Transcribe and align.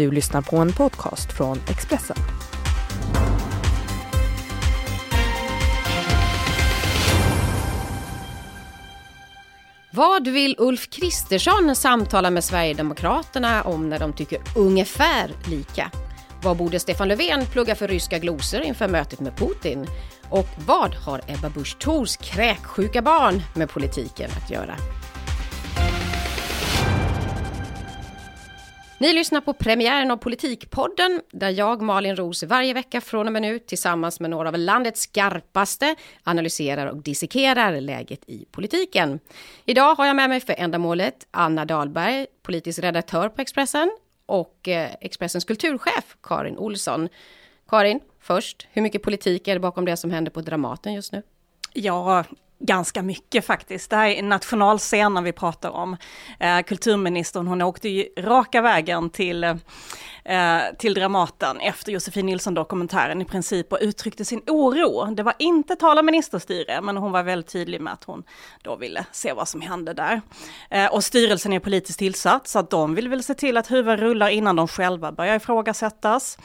Du 0.00 0.10
lyssnar 0.10 0.42
på 0.42 0.56
en 0.56 0.72
podcast 0.72 1.32
från 1.32 1.58
Expressen. 1.70 2.16
Vad 9.90 10.28
vill 10.28 10.54
Ulf 10.58 10.90
Kristersson 10.90 11.76
samtala 11.76 12.30
med 12.30 12.44
Sverigedemokraterna 12.44 13.62
om 13.62 13.88
när 13.88 13.98
de 13.98 14.12
tycker 14.12 14.40
ungefär 14.56 15.30
lika? 15.50 15.90
Vad 16.42 16.56
borde 16.56 16.80
Stefan 16.80 17.08
Löfven 17.08 17.46
plugga 17.46 17.74
för 17.74 17.88
ryska 17.88 18.18
glosor 18.18 18.60
inför 18.60 18.88
mötet 18.88 19.20
med 19.20 19.36
Putin? 19.36 19.86
Och 20.28 20.48
vad 20.66 20.94
har 20.94 21.20
Ebba 21.26 21.48
Busch 21.48 21.78
Thors 21.78 22.16
kräksjuka 22.16 23.02
barn 23.02 23.42
med 23.54 23.70
politiken 23.70 24.30
att 24.44 24.50
göra? 24.50 24.76
Ni 29.00 29.12
lyssnar 29.12 29.40
på 29.40 29.52
premiären 29.52 30.10
av 30.10 30.16
Politikpodden 30.16 31.20
där 31.32 31.50
jag, 31.50 31.82
Malin 31.82 32.16
Ros, 32.16 32.42
varje 32.42 32.74
vecka 32.74 33.00
från 33.00 33.26
och 33.26 33.32
med 33.32 33.42
nu 33.42 33.58
tillsammans 33.58 34.20
med 34.20 34.30
några 34.30 34.48
av 34.48 34.58
landets 34.58 35.00
skarpaste 35.00 35.94
analyserar 36.22 36.86
och 36.86 36.96
dissekerar 36.96 37.80
läget 37.80 38.20
i 38.26 38.44
politiken. 38.50 39.20
Idag 39.64 39.94
har 39.94 40.06
jag 40.06 40.16
med 40.16 40.28
mig 40.28 40.40
för 40.40 40.54
ändamålet 40.58 41.26
Anna 41.30 41.64
Dahlberg, 41.64 42.26
politisk 42.42 42.78
redaktör 42.78 43.28
på 43.28 43.42
Expressen 43.42 43.90
och 44.26 44.68
eh, 44.68 44.90
Expressens 45.00 45.44
kulturchef 45.44 46.16
Karin 46.22 46.58
Olsson. 46.58 47.08
Karin, 47.68 48.00
först, 48.20 48.66
hur 48.72 48.82
mycket 48.82 49.02
politik 49.02 49.48
är 49.48 49.54
det 49.54 49.60
bakom 49.60 49.84
det 49.84 49.96
som 49.96 50.10
händer 50.10 50.30
på 50.30 50.40
Dramaten 50.40 50.94
just 50.94 51.12
nu? 51.12 51.22
Ja, 51.72 52.24
ganska 52.60 53.02
mycket 53.02 53.44
faktiskt. 53.44 53.90
Det 53.90 53.96
här 53.96 54.08
är 54.08 54.22
nationalscenen 54.22 55.24
vi 55.24 55.32
pratar 55.32 55.70
om. 55.70 55.96
Eh, 56.40 56.60
kulturministern, 56.60 57.46
hon 57.46 57.62
åkte 57.62 57.88
ju 57.88 58.08
raka 58.18 58.60
vägen 58.62 59.10
till 59.10 59.44
eh, 59.44 59.54
eh, 60.24 60.60
till 60.78 60.94
Dramaten 60.94 61.60
efter 61.60 61.92
Josefin 61.92 62.26
Nilsson-dokumentären 62.26 63.22
i 63.22 63.24
princip 63.24 63.72
och 63.72 63.78
uttryckte 63.80 64.24
sin 64.24 64.42
oro. 64.46 65.14
Det 65.14 65.22
var 65.22 65.34
inte 65.38 65.76
tala 65.76 66.02
ministerstyre, 66.02 66.80
men 66.80 66.96
hon 66.96 67.12
var 67.12 67.22
väldigt 67.22 67.52
tydlig 67.52 67.80
med 67.80 67.92
att 67.92 68.04
hon 68.04 68.22
då 68.62 68.76
ville 68.76 69.06
se 69.12 69.32
vad 69.32 69.48
som 69.48 69.60
hände 69.60 69.94
där. 69.94 70.20
Eh, 70.70 70.94
och 70.94 71.04
styrelsen 71.04 71.52
är 71.52 71.60
politiskt 71.60 71.98
tillsatt, 71.98 72.48
så 72.48 72.58
att 72.58 72.70
de 72.70 72.94
vill 72.94 73.08
väl 73.08 73.22
se 73.22 73.34
till 73.34 73.56
att 73.56 73.70
huvudet 73.70 74.00
rullar 74.00 74.28
innan 74.28 74.56
de 74.56 74.68
själva 74.68 75.12
börjar 75.12 75.36
ifrågasättas. 75.36 76.38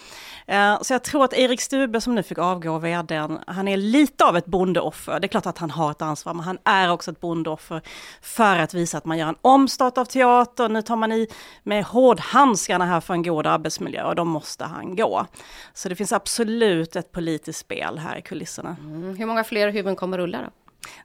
Eh, 0.48 0.82
så 0.82 0.94
jag 0.94 1.04
tror 1.04 1.24
att 1.24 1.34
Erik 1.34 1.62
Stube 1.62 2.02
som 2.02 2.16
nu 2.16 2.24
fick 2.24 2.38
avgå 2.38 2.78
vdn, 2.78 3.40
han 3.48 3.68
är 3.68 3.78
lite 3.78 4.26
av 4.26 4.38
ett 4.38 4.46
bondeoffer. 4.46 5.20
Det 5.20 5.26
är 5.26 5.30
klart 5.30 5.46
att 5.46 5.58
han 5.58 5.72
har 5.72 5.92
ett 5.92 6.02
ansvar, 6.02 6.34
men 6.34 6.46
han 6.46 6.58
är 6.64 6.92
också 6.92 7.12
ett 7.12 7.20
bondeoffer 7.20 7.82
för 8.22 8.60
att 8.60 8.74
visa 8.74 8.98
att 8.98 9.06
man 9.06 9.18
gör 9.18 9.28
en 9.28 9.36
omstart 9.42 9.98
av 9.98 10.06
teatern. 10.06 10.74
Nu 10.74 10.82
tar 10.82 10.96
man 10.96 11.12
i 11.12 11.28
med 11.64 11.84
hårdhandskarna 11.84 12.86
här 12.86 13.02
för 13.02 13.14
en 13.14 13.24
god 13.24 13.48
arbetsmiljö 13.48 13.65
arbetsmiljö 13.66 14.04
och 14.04 14.16
då 14.16 14.24
måste 14.24 14.64
han 14.64 14.96
gå. 14.96 15.26
Så 15.74 15.90
det 15.90 15.96
finns 15.96 16.14
absolut 16.14 16.96
ett 16.96 17.12
politiskt 17.12 17.60
spel 17.60 17.98
här 17.98 18.18
i 18.18 18.22
kulisserna. 18.22 18.78
Mm. 18.80 19.16
Hur 19.16 19.26
många 19.26 19.44
fler 19.44 19.72
huvuden 19.72 19.96
kommer 19.96 20.18
rulla 20.18 20.42
då? 20.42 20.50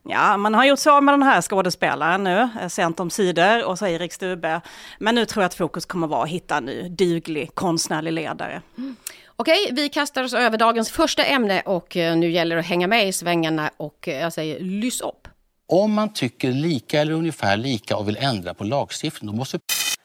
Ja, 0.02 0.36
man 0.36 0.54
har 0.54 0.64
gjort 0.64 0.78
så 0.78 1.00
med 1.00 1.14
den 1.14 1.22
här 1.22 1.42
skådespelaren 1.42 2.24
nu, 2.24 2.48
eh, 2.60 2.68
sent 2.68 3.00
om 3.00 3.10
sidor 3.10 3.64
och 3.64 3.78
så 3.78 3.86
Erik 3.86 4.12
Stube. 4.12 4.60
Men 4.98 5.14
nu 5.14 5.24
tror 5.26 5.42
jag 5.42 5.46
att 5.46 5.54
fokus 5.54 5.86
kommer 5.86 6.06
vara 6.06 6.22
att 6.22 6.28
hitta 6.28 6.56
en 6.56 6.64
ny 6.64 6.88
duglig 6.88 7.54
konstnärlig 7.54 8.12
ledare. 8.12 8.62
Mm. 8.78 8.96
Okej, 9.36 9.68
vi 9.72 9.88
kastar 9.88 10.24
oss 10.24 10.34
över 10.34 10.58
dagens 10.58 10.90
första 10.90 11.24
ämne 11.24 11.60
och 11.60 11.96
eh, 11.96 12.16
nu 12.16 12.30
gäller 12.30 12.56
det 12.56 12.60
att 12.60 12.66
hänga 12.66 12.86
med 12.86 13.08
i 13.08 13.12
svängarna 13.12 13.70
och 13.76 14.08
eh, 14.08 14.20
jag 14.20 14.32
säger 14.32 14.60
lys 14.60 15.00
upp. 15.00 15.28
Om 15.68 15.92
man 15.92 16.12
tycker 16.12 16.52
lika 16.52 17.00
eller 17.00 17.12
ungefär 17.12 17.56
lika 17.56 17.96
och 17.96 18.08
vill 18.08 18.16
ändra 18.16 18.54
på 18.54 18.64
lagstiftningen, 18.64 19.34
då 19.34 19.38
måste 19.38 19.58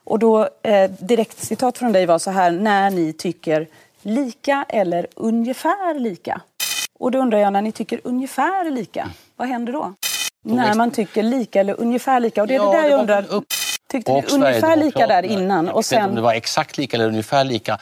och 0.06 0.20
då, 0.20 0.50
eh, 0.64 0.90
direkt 0.90 1.44
citat 1.44 1.78
från 1.78 1.92
dig 1.92 2.06
var 2.06 2.20
så 2.20 2.32
här, 2.32 2.52
när 2.52 2.90
ni 2.90 3.14
tycker 3.14 3.68
lika 4.02 4.66
eller 4.70 5.08
ungefär 5.16 6.00
lika. 6.00 6.42
Och 7.00 7.12
då 7.12 7.20
undrar 7.20 7.40
jag, 7.40 7.54
när 7.54 7.62
ni 7.62 7.72
tycker 7.72 8.02
ungefär 8.04 8.72
lika, 8.72 9.10
vad 9.36 9.48
händer 9.48 9.74
då? 9.74 9.94
När 10.44 10.74
man 10.74 10.92
tycker 10.92 11.24
lika 11.24 11.60
eller 11.60 11.80
ungefär 11.80 12.20
lika. 12.20 12.42
Och 12.42 12.48
det 12.48 12.56
är 12.56 12.58
ja, 12.58 12.72
det 12.72 12.82
där 12.82 12.90
jag 12.90 13.00
undrar. 13.00 13.26
Tyckte 13.88 14.14
ni 14.14 14.24
ungefär 14.32 14.76
lika 14.76 15.08
där 15.08 15.24
innan? 15.24 15.70
Och 15.70 15.86
sen... 15.86 16.10
Om 16.10 16.16
det 16.16 16.22
var 16.22 16.34
exakt 16.34 16.78
lika 16.78 16.98
eller 16.98 17.08
ungefär 17.08 17.44
lika. 17.44 17.78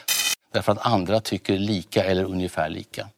Därför 0.52 0.72
att 0.72 0.86
andra 0.86 1.20
tycker 1.20 1.58
lika 1.58 2.04
eller 2.04 2.24
ungefär 2.24 2.68
lika. 2.68 3.08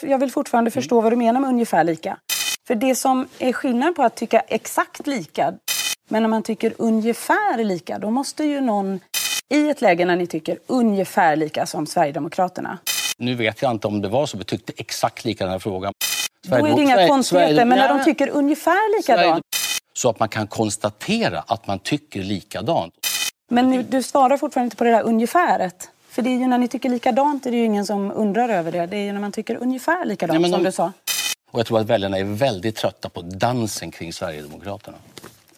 Jag 0.00 0.18
vill 0.18 0.30
fortfarande 0.30 0.70
förstå 0.70 1.00
vad 1.00 1.12
du 1.12 1.16
menar 1.16 1.40
med 1.40 1.50
ungefär 1.50 1.84
lika. 1.84 2.18
För 2.66 2.74
det 2.74 2.94
som 2.94 3.28
är 3.38 3.52
skillnad 3.52 3.96
på 3.96 4.02
att 4.02 4.14
tycka 4.14 4.40
exakt 4.40 5.06
lika, 5.06 5.54
men 6.08 6.24
om 6.24 6.30
man 6.30 6.42
tycker 6.42 6.74
ungefär 6.78 7.64
lika, 7.64 7.98
då 7.98 8.10
måste 8.10 8.44
ju 8.44 8.60
någon 8.60 9.00
i 9.48 9.68
ett 9.68 9.80
läge 9.80 10.04
när 10.04 10.16
ni 10.16 10.26
tycker 10.26 10.58
ungefär 10.66 11.36
lika 11.36 11.66
som 11.66 11.86
Sverigedemokraterna. 11.86 12.78
Nu 13.18 13.34
vet 13.34 13.62
jag 13.62 13.70
inte 13.70 13.86
om 13.86 14.02
det 14.02 14.08
var 14.08 14.26
så, 14.26 14.38
vi 14.38 14.44
tyckte 14.44 14.72
exakt 14.76 15.24
lika 15.24 15.44
den 15.44 15.52
här 15.52 15.58
frågan. 15.58 15.92
Då 16.42 16.56
är 16.56 16.62
det 16.62 16.82
inga 16.82 17.08
konstigheter, 17.08 17.64
men 17.64 17.78
när 17.78 17.88
de 17.88 18.04
tycker 18.04 18.28
ungefär 18.28 18.96
likadant. 18.96 19.44
Så 19.94 20.08
att 20.08 20.20
man 20.20 20.28
kan 20.28 20.46
konstatera 20.46 21.44
att 21.46 21.66
man 21.66 21.78
tycker 21.78 22.22
likadant. 22.22 22.94
Men 23.48 23.86
du 23.90 24.02
svarar 24.02 24.36
fortfarande 24.36 24.66
inte 24.66 24.76
på 24.76 24.84
det 24.84 24.90
där 24.90 25.02
ungefäret. 25.02 25.90
För 26.08 26.22
det 26.22 26.30
är 26.30 26.38
ju 26.38 26.46
när 26.46 26.58
ni 26.58 26.68
tycker 26.68 26.88
likadant 26.88 27.46
är 27.46 27.50
det 27.50 27.56
ju 27.56 27.64
ingen 27.64 27.86
som 27.86 28.12
undrar 28.12 28.48
över 28.48 28.72
det. 28.72 28.86
Det 28.86 28.96
är 28.96 29.04
ju 29.04 29.12
när 29.12 29.20
man 29.20 29.32
tycker 29.32 29.56
ungefär 29.56 30.04
likadant 30.04 30.40
Nej, 30.40 30.50
som 30.50 30.62
de... 30.62 30.68
du 30.68 30.72
sa. 30.72 30.92
Och 31.50 31.58
jag 31.58 31.66
tror 31.66 31.80
att 31.80 31.86
väljarna 31.86 32.18
är 32.18 32.24
väldigt 32.24 32.76
trötta 32.76 33.08
på 33.08 33.22
dansen 33.22 33.90
kring 33.90 34.12
Sverigedemokraterna. 34.12 34.96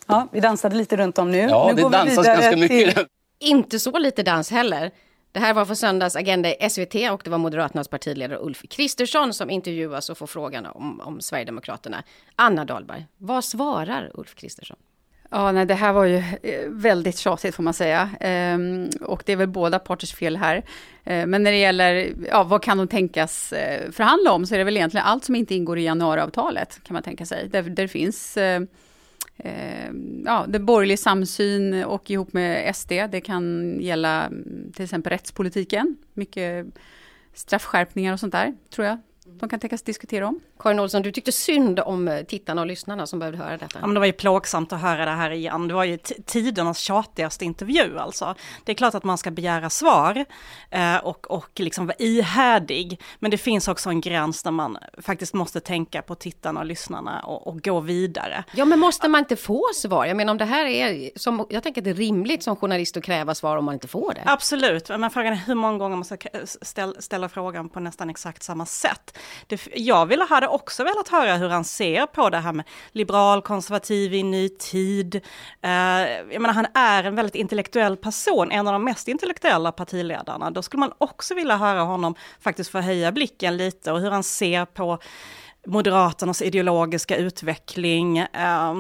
Ja, 0.09 0.29
vi 0.33 0.41
dansade 0.41 0.77
lite 0.77 0.97
runt 0.97 1.19
om 1.19 1.31
nu. 1.31 1.39
Ja, 1.39 1.73
nu 1.77 1.83
det 1.83 1.89
dansas 1.89 2.27
ganska 2.27 2.57
mycket. 2.57 2.97
Till... 2.97 3.07
Inte 3.39 3.79
så 3.79 3.99
lite 3.99 4.23
dans 4.23 4.51
heller. 4.51 4.91
Det 5.33 5.41
här 5.41 5.55
var 5.55 5.65
för 5.65 5.75
söndags 5.75 6.17
Agenda 6.17 6.49
i 6.49 6.71
SVT 6.71 6.95
och 7.13 7.21
det 7.25 7.31
var 7.31 7.39
Moderaternas 7.39 7.89
partiledare 7.89 8.39
Ulf 8.39 8.63
Kristersson 8.71 9.35
som 9.35 9.51
intervjuas 9.51 10.11
och 10.11 10.19
får 10.19 10.27
frågan 10.27 10.67
om, 10.67 11.01
om 11.01 11.21
Sverigedemokraterna. 11.21 12.03
Anna 12.37 12.65
Dahlberg, 12.65 13.07
vad 13.19 13.45
svarar 13.45 14.11
Ulf 14.15 14.35
Kristersson? 14.35 14.77
Ja, 15.31 15.53
nej, 15.53 15.67
det 15.67 15.75
här 15.75 15.93
var 15.93 16.05
ju 16.05 16.17
eh, 16.17 16.69
väldigt 16.69 17.19
tjatigt 17.19 17.55
får 17.55 17.63
man 17.63 17.75
säga. 17.75 18.11
Ehm, 18.21 18.91
och 19.01 19.23
det 19.27 19.33
är 19.33 19.37
väl 19.37 19.49
båda 19.49 19.79
parters 19.79 20.15
fel 20.15 20.37
här. 20.37 20.65
Ehm, 21.05 21.31
men 21.31 21.43
när 21.43 21.51
det 21.51 21.59
gäller, 21.59 22.13
ja, 22.29 22.43
vad 22.43 22.63
kan 22.63 22.79
de 22.79 22.89
tänkas 22.89 23.53
eh, 23.53 23.91
förhandla 23.91 24.33
om, 24.33 24.47
så 24.47 24.55
är 24.55 24.59
det 24.59 24.65
väl 24.65 24.77
egentligen 24.77 25.07
allt 25.07 25.25
som 25.25 25.35
inte 25.35 25.55
ingår 25.55 25.79
i 25.79 25.85
januariavtalet, 25.85 26.81
kan 26.85 26.95
man 26.95 27.03
tänka 27.03 27.27
sig. 27.27 27.49
Där, 27.49 27.63
där 27.63 27.87
finns 27.87 28.37
eh, 28.37 28.61
Eh, 29.39 29.91
ja, 30.25 30.47
det 30.49 30.59
borgerlig 30.61 30.99
samsyn 30.99 31.85
och 31.85 32.11
ihop 32.11 32.33
med 32.33 32.77
SD. 32.77 32.93
Det 33.11 33.21
kan 33.21 33.77
gälla 33.81 34.27
mm, 34.27 34.73
till 34.73 34.85
exempel 34.85 35.11
rättspolitiken, 35.11 35.97
mycket 36.15 36.67
straffskärpningar 37.35 38.13
och 38.13 38.21
sånt 38.21 38.33
där, 38.33 38.55
tror 38.71 38.87
jag 38.87 38.99
de 39.41 39.49
kan 39.49 39.61
tänkas 39.61 39.83
diskutera 39.83 40.29
om. 40.29 40.41
Karin 40.59 40.81
Olsson, 40.81 41.03
du 41.03 41.13
tyckte 41.13 41.33
synd 41.33 41.81
om 41.81 42.09
eh, 42.09 42.23
tittarna 42.23 42.61
och 42.61 42.67
lyssnarna 42.67 43.07
som 43.07 43.19
behövde 43.19 43.39
höra 43.39 43.57
detta. 43.57 43.79
Ja, 43.81 43.87
men 43.87 43.95
det 43.95 44.01
var 44.01 44.07
ju 44.07 44.13
plågsamt 44.13 44.73
att 44.73 44.81
höra 44.81 45.05
det 45.05 45.11
här 45.11 45.31
igen. 45.31 45.69
Det 45.69 45.75
var 45.75 45.85
ju 45.85 45.99
tidernas 46.27 46.79
tjatigaste 46.79 47.45
intervju 47.45 47.99
alltså. 47.99 48.35
Det 48.65 48.73
är 48.73 48.77
klart 48.77 48.95
att 48.95 49.05
man 49.05 49.19
ska 49.19 49.31
begära 49.31 49.71
svar 49.71 50.25
eh, 50.71 50.97
och, 50.97 51.31
och 51.31 51.51
liksom 51.57 51.87
vara 51.87 51.97
ihärdig. 51.99 53.01
Men 53.19 53.31
det 53.31 53.39
finns 53.39 53.69
också 53.69 53.91
en 53.91 54.01
gräns 54.01 54.43
där 54.43 54.51
man 54.51 54.79
faktiskt 54.99 55.35
måste 55.35 55.61
tänka 55.61 56.03
på 56.03 56.15
tittarna 56.15 56.61
och 56.61 56.67
lyssnarna 56.67 57.21
och, 57.21 57.47
och 57.47 57.65
gå 57.65 57.81
vidare. 57.81 58.45
Ja, 58.55 58.65
men 58.65 58.79
måste 58.79 59.09
man 59.09 59.19
inte 59.19 59.37
få 59.37 59.65
svar? 59.75 60.07
Jag 60.07 60.17
menar 60.17 60.31
om 60.31 60.39
det 60.39 60.45
här 60.45 60.67
är, 60.67 61.11
som, 61.17 61.47
jag 61.51 61.63
tänker 61.63 61.81
att 61.81 61.85
det 61.85 61.91
är 61.91 61.95
rimligt 61.95 62.43
som 62.43 62.57
journalist 62.57 62.97
att 62.97 63.05
kräva 63.05 63.35
svar 63.35 63.57
om 63.57 63.65
man 63.65 63.75
inte 63.75 63.89
får 63.89 64.15
det. 64.15 64.23
Absolut, 64.27 64.89
men 64.89 65.11
frågan 65.11 65.33
är 65.33 65.37
hur 65.37 65.55
många 65.55 65.79
gånger 65.79 65.97
man 65.97 66.05
ska 66.05 66.29
ställa, 66.99 67.29
frågan 67.29 67.69
på 67.69 67.81
nästan 67.81 68.11
exakt 68.11 68.43
samma 68.43 68.67
sätt. 68.67 69.19
Det, 69.47 69.69
jag 69.75 70.07
ville, 70.07 70.25
hade 70.49 70.55
också 70.55 70.85
velat 70.85 71.09
höra 71.09 71.37
hur 71.37 71.49
han 71.49 71.65
ser 71.65 72.07
på 72.07 72.31
det 72.31 72.39
här 72.39 72.53
med 72.53 72.65
liberal, 72.93 73.43
konservativ 73.43 74.15
i 74.15 74.23
ny 74.23 74.49
tid. 74.49 75.15
Eh, 75.63 75.71
jag 76.33 76.41
menar, 76.43 76.53
han 76.53 76.67
är 76.75 77.05
en 77.05 77.15
väldigt 77.15 77.35
intellektuell 77.35 77.97
person, 77.97 78.51
en 78.51 78.67
av 78.67 78.73
de 78.73 78.85
mest 78.85 79.09
intellektuella 79.09 79.73
partiledarna. 79.73 80.51
Då 80.51 80.63
skulle 80.63 80.81
man 80.81 80.93
också 80.99 81.35
vilja 81.35 81.57
höra 81.57 81.81
honom 81.81 82.15
faktiskt 82.41 82.71
förhöja 82.71 83.13
blicken 83.13 83.57
lite 83.57 83.93
och 83.93 84.01
hur 84.01 84.11
han 84.11 84.23
ser 84.23 84.65
på 84.65 84.99
Moderaternas 85.67 86.43
ideologiska 86.43 87.17
utveckling. 87.17 88.19
Eh, 88.19 88.75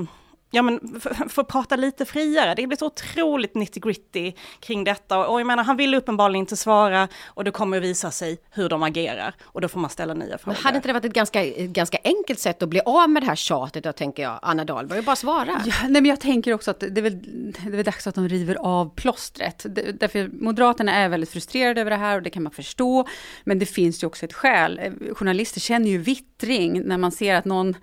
ja, 0.51 0.63
men 0.63 1.01
få 1.29 1.45
prata 1.45 1.77
lite 1.77 2.05
friare. 2.05 2.55
Det 2.55 2.67
blir 2.67 2.79
så 2.79 2.87
otroligt 2.87 3.55
nitty 3.55 3.81
gritty 3.81 4.33
kring 4.61 4.85
detta. 4.85 5.29
Och 5.29 5.41
jag 5.41 5.47
menar, 5.47 5.65
han 5.65 5.77
vill 5.77 5.95
uppenbarligen 5.95 6.41
inte 6.41 6.57
svara 6.57 7.09
och 7.27 7.45
det 7.45 7.51
kommer 7.51 7.77
att 7.77 7.83
visa 7.83 8.11
sig 8.11 8.39
hur 8.51 8.69
de 8.69 8.83
agerar. 8.83 9.35
Och 9.43 9.61
då 9.61 9.69
får 9.69 9.81
man 9.81 9.91
ställa 9.91 10.15
nya 10.15 10.39
frågor. 10.39 10.57
Men 10.57 10.65
hade 10.65 10.77
inte 10.77 10.89
det 10.89 10.93
varit 10.93 11.05
ett 11.05 11.13
ganska, 11.13 11.45
ganska 11.59 11.99
enkelt 12.05 12.39
sätt 12.39 12.63
att 12.63 12.69
bli 12.69 12.81
av 12.81 13.11
med 13.11 13.23
det 13.23 13.27
här 13.27 13.37
tjatet 13.37 13.85
då, 13.85 13.93
tänker 13.93 14.23
jag, 14.23 14.39
Anna 14.43 14.65
Dahlberg, 14.65 15.03
bara 15.03 15.17
svara. 15.17 15.63
Ja, 15.67 15.73
nej, 15.83 16.03
men 16.03 16.07
jag 16.07 16.21
tänker 16.21 16.55
också 16.55 16.71
att 16.71 16.81
det 16.81 16.99
är, 16.99 17.03
väl, 17.03 17.23
det 17.53 17.67
är 17.67 17.71
väl 17.71 17.85
dags 17.85 18.07
att 18.07 18.15
de 18.15 18.29
river 18.29 18.55
av 18.61 18.95
plåstret. 18.95 19.67
Därför 20.01 20.29
Moderaterna 20.33 20.95
är 20.95 21.09
väldigt 21.09 21.31
frustrerade 21.31 21.81
över 21.81 21.91
det 21.91 21.97
här 21.97 22.17
och 22.17 22.23
det 22.23 22.31
kan 22.31 22.43
man 22.43 22.53
förstå. 22.53 23.07
Men 23.45 23.59
det 23.59 23.67
finns 23.67 24.03
ju 24.03 24.07
också 24.07 24.25
ett 24.25 24.33
skäl. 24.33 24.81
Journalister 25.13 25.61
känner 25.61 25.91
ju 25.91 25.99
vittring 25.99 26.83
när 26.83 26.99
man 26.99 27.13
ser 27.13 27.35
att 27.35 27.45
någon 27.45 27.77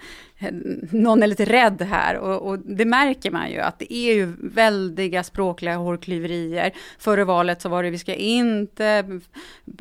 någon 0.91 1.23
är 1.23 1.27
lite 1.27 1.45
rädd 1.45 1.81
här 1.81 2.17
och, 2.17 2.49
och, 2.49 2.59
det 2.59 2.85
märker 2.85 3.31
man 3.31 3.51
ju 3.51 3.59
att 3.59 3.79
det 3.79 3.93
är 3.93 4.13
ju 4.13 4.33
väldiga 4.39 5.23
språkliga 5.23 5.75
hårklyverier. 5.75 6.71
Före 6.99 7.23
valet 7.23 7.61
så 7.61 7.69
var 7.69 7.83
det 7.83 7.89
vi 7.89 7.97
ska 7.97 8.13
inte 8.15 9.19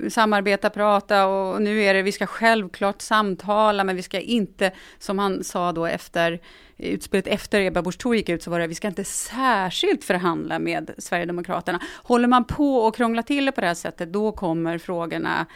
samarbeta, 0.09 0.71
prata 0.71 1.27
och 1.27 1.63
nu 1.63 1.83
är 1.83 1.95
det 1.95 2.03
vi 2.03 2.13
ska 2.13 2.27
självklart 2.27 3.01
samtala 3.01 3.85
men 3.85 3.97
vi 3.97 4.03
ska 4.03 4.21
inte, 4.21 4.73
som 4.99 5.19
han 5.19 5.45
sa 5.45 5.73
då 5.73 5.87
efter 5.87 6.41
utspelet 6.77 7.27
efter 7.27 7.61
Ebba 7.61 7.83
Busch 7.83 7.99
Thor 7.99 8.17
gick 8.17 8.29
ut 8.29 8.43
så 8.43 8.51
var 8.51 8.61
det 8.61 8.67
vi 8.67 8.75
ska 8.75 8.89
inte 8.89 9.05
särskilt 9.05 10.05
förhandla 10.05 10.59
med 10.59 10.91
Sverigedemokraterna. 10.99 11.81
Håller 12.03 12.29
man 12.29 12.45
på 12.45 12.77
och 12.77 12.97
krångla 12.97 13.23
till 13.23 13.47
det 13.47 13.53
på 13.53 13.61
det 13.61 13.67
här 13.67 13.75
sättet 13.75 14.13
då 14.13 14.33
kommer 14.33 14.79
frågorna 14.79 15.47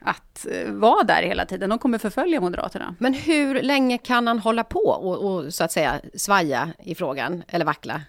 att 0.00 0.46
eh, 0.50 0.72
vara 0.72 1.02
där 1.02 1.22
hela 1.22 1.46
tiden. 1.46 1.70
De 1.70 1.78
kommer 1.78 1.98
förfölja 1.98 2.40
Moderaterna. 2.40 2.94
Men 2.98 3.14
hur 3.14 3.62
länge 3.62 3.98
kan 3.98 4.26
han 4.26 4.38
hålla 4.38 4.64
på 4.64 4.78
och, 4.80 5.34
och 5.34 5.54
så 5.54 5.64
att 5.64 5.72
säga 5.72 6.00
svaja 6.14 6.72
i 6.78 6.94
frågan 6.94 7.42
eller 7.48 7.64
vackla? 7.64 8.02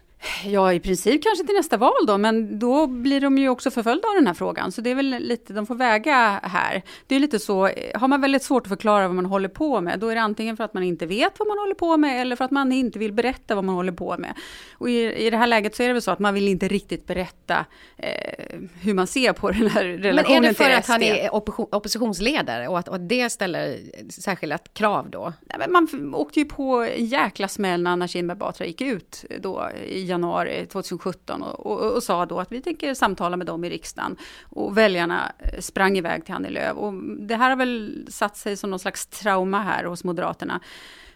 Ja, 0.46 0.74
i 0.74 0.80
princip 0.80 1.24
kanske 1.24 1.46
till 1.46 1.56
nästa 1.56 1.78
val 1.78 2.06
då, 2.08 2.18
men 2.18 2.60
då 2.60 2.88
blir 2.88 3.22
de 3.22 3.38
ju 3.38 3.50
också 3.50 3.72
förföljda 3.72 4.08
av 4.08 4.16
den 4.16 4.28
här 4.28 4.34
frågan. 4.34 4.72
Så 4.72 4.82
det 4.82 4.92
är 4.92 4.96
väl 4.96 5.16
lite, 5.20 5.54
de 5.54 5.66
får 5.66 5.76
väga 5.76 6.40
här. 6.44 6.84
Det 7.08 7.16
är 7.16 7.20
lite 7.20 7.40
så, 7.40 7.70
har 7.96 8.08
man 8.08 8.22
väldigt 8.22 8.44
svårt 8.44 8.64
att 8.64 8.70
förklara 8.70 9.08
vad 9.08 9.16
man 9.16 9.26
håller 9.26 9.50
på 9.50 9.82
med, 9.82 10.00
då 10.00 10.10
är 10.10 10.16
det 10.16 10.22
antingen 10.22 10.58
för 10.58 10.64
att 10.64 10.74
man 10.74 10.84
inte 10.84 11.06
vet 11.06 11.40
vad 11.40 11.48
man 11.48 11.58
håller 11.58 11.76
på 11.76 11.98
med, 11.98 12.22
eller 12.22 12.36
för 12.36 12.46
att 12.46 12.52
man 12.52 12.72
inte 12.72 13.00
vill 13.00 13.14
berätta 13.14 13.56
vad 13.56 13.64
man 13.64 13.76
håller 13.76 13.92
på 13.92 14.16
med. 14.18 14.34
Och 14.74 14.90
i, 14.90 15.26
i 15.26 15.30
det 15.30 15.38
här 15.38 15.48
läget 15.48 15.76
så 15.76 15.84
är 15.84 15.88
det 15.88 15.94
väl 15.94 16.02
så 16.02 16.12
att 16.12 16.20
man 16.20 16.34
vill 16.34 16.48
inte 16.48 16.68
riktigt 16.68 17.08
berätta 17.08 17.66
eh, 17.98 18.60
hur 18.82 18.94
man 18.94 19.08
ser 19.08 19.34
på 19.34 19.52
den 19.52 19.70
här 19.70 19.84
relationen 19.84 20.26
till 20.26 20.34
Men 20.34 20.44
är 20.44 20.50
det 20.50 20.54
för 20.54 20.70
att 20.70 20.88
han 20.88 21.04
är 21.04 21.36
opposition, 21.36 21.68
oppositionsledare 21.72 22.68
och 22.68 22.80
att, 22.80 22.88
och 22.88 23.00
det 23.00 23.30
ställer 23.30 23.78
särskilda 24.10 24.58
krav 24.58 25.10
då? 25.10 25.34
Nej, 25.42 25.58
men 25.60 25.72
man 25.72 26.16
åkte 26.16 26.40
ju 26.40 26.46
på 26.46 26.76
en 26.76 27.06
jäkla 27.06 27.48
smäll 27.48 27.82
när 27.82 27.92
Anna 27.92 28.08
Kinberg 28.08 28.38
Batra 28.38 28.66
gick 28.66 28.82
ut 28.82 29.26
då 29.40 29.70
i 29.88 30.06
januari 30.06 30.17
2017 30.22 31.44
och, 31.44 31.66
och, 31.66 31.96
och, 31.96 32.04
sa 32.04 32.26
då 32.26 32.40
att 32.40 32.52
vi 32.52 32.62
tänker 32.62 32.94
samtala 32.94 33.38
med 33.38 33.48
dem 33.48 33.64
i 33.64 33.70
riksdagen. 33.70 34.18
Och 34.44 34.78
väljarna 34.78 35.32
eh, 35.40 35.60
sprang 35.60 35.98
iväg 35.98 36.26
till 36.26 36.34
Annie 36.34 36.50
Lööf. 36.50 36.78
Och 36.78 36.94
det 37.20 37.36
här 37.36 37.50
har 37.50 37.58
väl 37.58 38.06
satt 38.10 38.38
sig 38.38 38.58
som 38.58 38.70
någon 38.70 38.80
slags 38.80 39.08
trauma 39.08 39.62
här 39.62 39.84
hos 39.84 40.04
Moderaterna. 40.04 40.60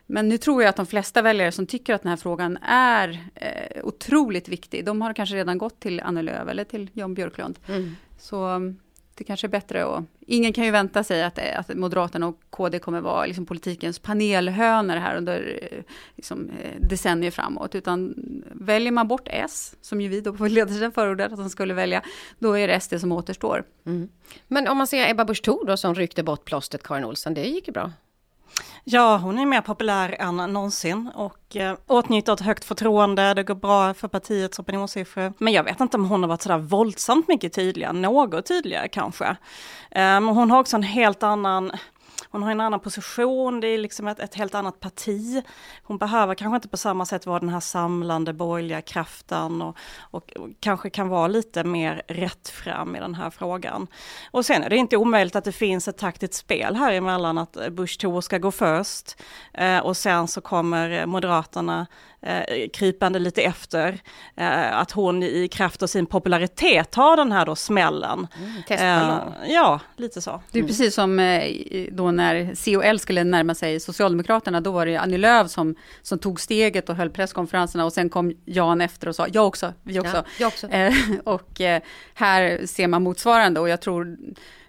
Men 0.05 0.29
nu 0.29 0.37
tror 0.37 0.61
jag 0.61 0.69
att 0.69 0.75
de 0.75 0.85
flesta 0.85 1.21
väljare 1.21 1.51
som 1.51 1.65
tycker 1.65 1.93
att 1.93 2.01
den 2.03 2.09
här 2.09 2.17
frågan 2.17 2.57
är 2.67 3.19
eh, 3.35 3.83
otroligt 3.83 4.49
viktig, 4.49 4.85
de 4.85 5.01
har 5.01 5.13
kanske 5.13 5.35
redan 5.35 5.57
gått 5.57 5.79
till 5.79 5.99
Annie 5.99 6.21
Lööf 6.21 6.47
eller 6.47 6.63
till 6.63 6.89
Jan 6.93 7.13
Björklund. 7.13 7.59
Mm. 7.67 7.95
Så 8.19 8.73
det 9.21 9.25
kanske 9.25 9.47
är 9.47 9.49
bättre 9.49 9.85
att, 9.85 10.03
ingen 10.19 10.53
kan 10.53 10.65
ju 10.65 10.71
vänta 10.71 11.03
sig 11.03 11.23
att, 11.23 11.39
att 11.39 11.77
Moderaterna 11.77 12.27
och 12.27 12.39
KD 12.49 12.79
kommer 12.79 13.01
vara 13.01 13.25
liksom 13.25 13.45
politikens 13.45 13.99
panelhönor 13.99 14.95
här 14.95 15.15
under 15.15 15.59
eh, 15.71 15.83
liksom, 16.15 16.49
eh, 16.49 16.87
decennier 16.89 17.31
framåt, 17.31 17.75
utan 17.75 18.15
väljer 18.51 18.91
man 18.91 19.07
bort 19.07 19.27
S, 19.31 19.75
som 19.81 20.01
ju 20.01 20.07
vi 20.07 20.21
då 20.21 20.33
på 20.33 20.47
ledarsidan 20.47 20.91
förordade 20.91 21.33
att 21.33 21.39
de 21.39 21.49
skulle 21.49 21.73
välja, 21.73 22.01
då 22.39 22.57
är 22.57 22.67
det 22.67 22.79
SD 22.79 22.99
som 22.99 23.11
återstår. 23.11 23.63
Mm. 23.85 24.09
Men 24.47 24.67
om 24.67 24.77
man 24.77 24.87
ser 24.87 25.09
Ebba 25.09 25.25
Busch 25.25 25.43
Thor 25.43 25.65
då 25.65 25.77
som 25.77 25.95
ryckte 25.95 26.23
bort 26.23 26.45
plåstret 26.45 26.83
Karin 26.83 27.05
Olsson, 27.05 27.33
det 27.33 27.43
gick 27.43 27.67
ju 27.67 27.73
bra. 27.73 27.91
Ja, 28.83 29.17
hon 29.17 29.39
är 29.39 29.45
mer 29.45 29.61
populär 29.61 30.15
än 30.19 30.37
någonsin 30.37 31.11
och 31.15 31.55
eh, 31.55 31.77
åtnjuter 31.87 32.33
ett 32.33 32.39
högt 32.39 32.65
förtroende, 32.65 33.33
det 33.33 33.43
går 33.43 33.55
bra 33.55 33.93
för 33.93 34.07
partiets 34.07 34.59
opinionssiffror. 34.59 35.33
Men 35.37 35.53
jag 35.53 35.63
vet 35.63 35.79
inte 35.79 35.97
om 35.97 36.05
hon 36.05 36.23
har 36.23 36.27
varit 36.27 36.41
sådär 36.41 36.57
våldsamt 36.57 37.27
mycket 37.27 37.53
tydligare, 37.53 37.93
något 37.93 38.45
tydligare 38.45 38.87
kanske. 38.87 39.35
Eh, 39.91 40.21
hon 40.21 40.51
har 40.51 40.59
också 40.59 40.75
en 40.75 40.83
helt 40.83 41.23
annan 41.23 41.71
hon 42.29 42.43
har 42.43 42.51
en 42.51 42.61
annan 42.61 42.79
position, 42.79 43.59
det 43.59 43.67
är 43.67 43.77
liksom 43.77 44.07
ett, 44.07 44.19
ett, 44.19 44.35
helt 44.35 44.55
annat 44.55 44.79
parti. 44.79 45.43
Hon 45.83 45.97
behöver 45.97 46.35
kanske 46.35 46.55
inte 46.55 46.67
på 46.67 46.77
samma 46.77 47.05
sätt 47.05 47.25
vara 47.25 47.39
den 47.39 47.49
här 47.49 47.59
samlande 47.59 48.33
borgerliga 48.33 48.81
kraften 48.81 49.61
och, 49.61 49.77
och, 49.99 50.31
och 50.35 50.49
kanske 50.59 50.89
kan 50.89 51.07
vara 51.07 51.27
lite 51.27 51.63
mer 51.63 52.01
rätt 52.07 52.49
fram 52.49 52.95
i 52.95 52.99
den 52.99 53.15
här 53.15 53.29
frågan. 53.29 53.87
Och 54.31 54.45
sen 54.45 54.63
är 54.63 54.69
det 54.69 54.77
inte 54.77 54.97
omöjligt 54.97 55.35
att 55.35 55.43
det 55.43 55.51
finns 55.51 55.87
ett 55.87 55.97
taktiskt 55.97 56.33
spel 56.33 56.75
här 56.75 56.93
emellan 56.93 57.37
att 57.37 57.57
Bush 57.71 57.99
Thor 57.99 58.21
ska 58.21 58.37
gå 58.37 58.51
först 58.51 59.21
eh, 59.53 59.79
och 59.79 59.97
sen 59.97 60.27
så 60.27 60.41
kommer 60.41 61.05
Moderaterna 61.05 61.87
eh, 62.21 62.69
krypande 62.73 63.19
lite 63.19 63.41
efter. 63.41 64.01
Eh, 64.35 64.77
att 64.77 64.91
hon 64.91 65.23
i 65.23 65.47
kraft 65.47 65.83
av 65.83 65.87
sin 65.87 66.05
popularitet 66.05 66.91
tar 66.91 67.17
den 67.17 67.31
här 67.31 67.45
då 67.45 67.55
smällen. 67.55 68.27
Mm, 68.69 68.79
eh, 68.79 69.19
ja, 69.47 69.79
lite 69.97 70.21
så. 70.21 70.41
Det 70.51 70.59
är 70.59 70.63
precis 70.63 70.95
som 70.95 71.19
eh, 71.19 71.43
då 71.91 72.11
när 72.11 72.65
COL 72.65 72.99
skulle 72.99 73.23
närma 73.23 73.55
sig 73.55 73.79
Socialdemokraterna, 73.79 74.61
då 74.61 74.71
var 74.71 74.85
det 74.85 74.97
Annie 74.97 75.17
Lööf 75.17 75.51
som, 75.51 75.75
som 76.01 76.19
tog 76.19 76.39
steget 76.39 76.89
och 76.89 76.95
höll 76.95 77.09
presskonferenserna 77.09 77.85
och 77.85 77.93
sen 77.93 78.09
kom 78.09 78.33
Jan 78.45 78.81
efter 78.81 79.07
och 79.07 79.15
sa, 79.15 79.27
jag 79.33 79.47
också, 79.47 79.73
vi 79.83 79.99
också. 79.99 80.17
Ja, 80.17 80.23
jag 80.37 80.47
också. 80.47 80.67
Eh, 80.67 80.93
och 81.23 81.61
eh, 81.61 81.81
här 82.13 82.65
ser 82.65 82.87
man 82.87 83.03
motsvarande 83.03 83.59
och 83.59 83.69
jag 83.69 83.81
tror 83.81 84.17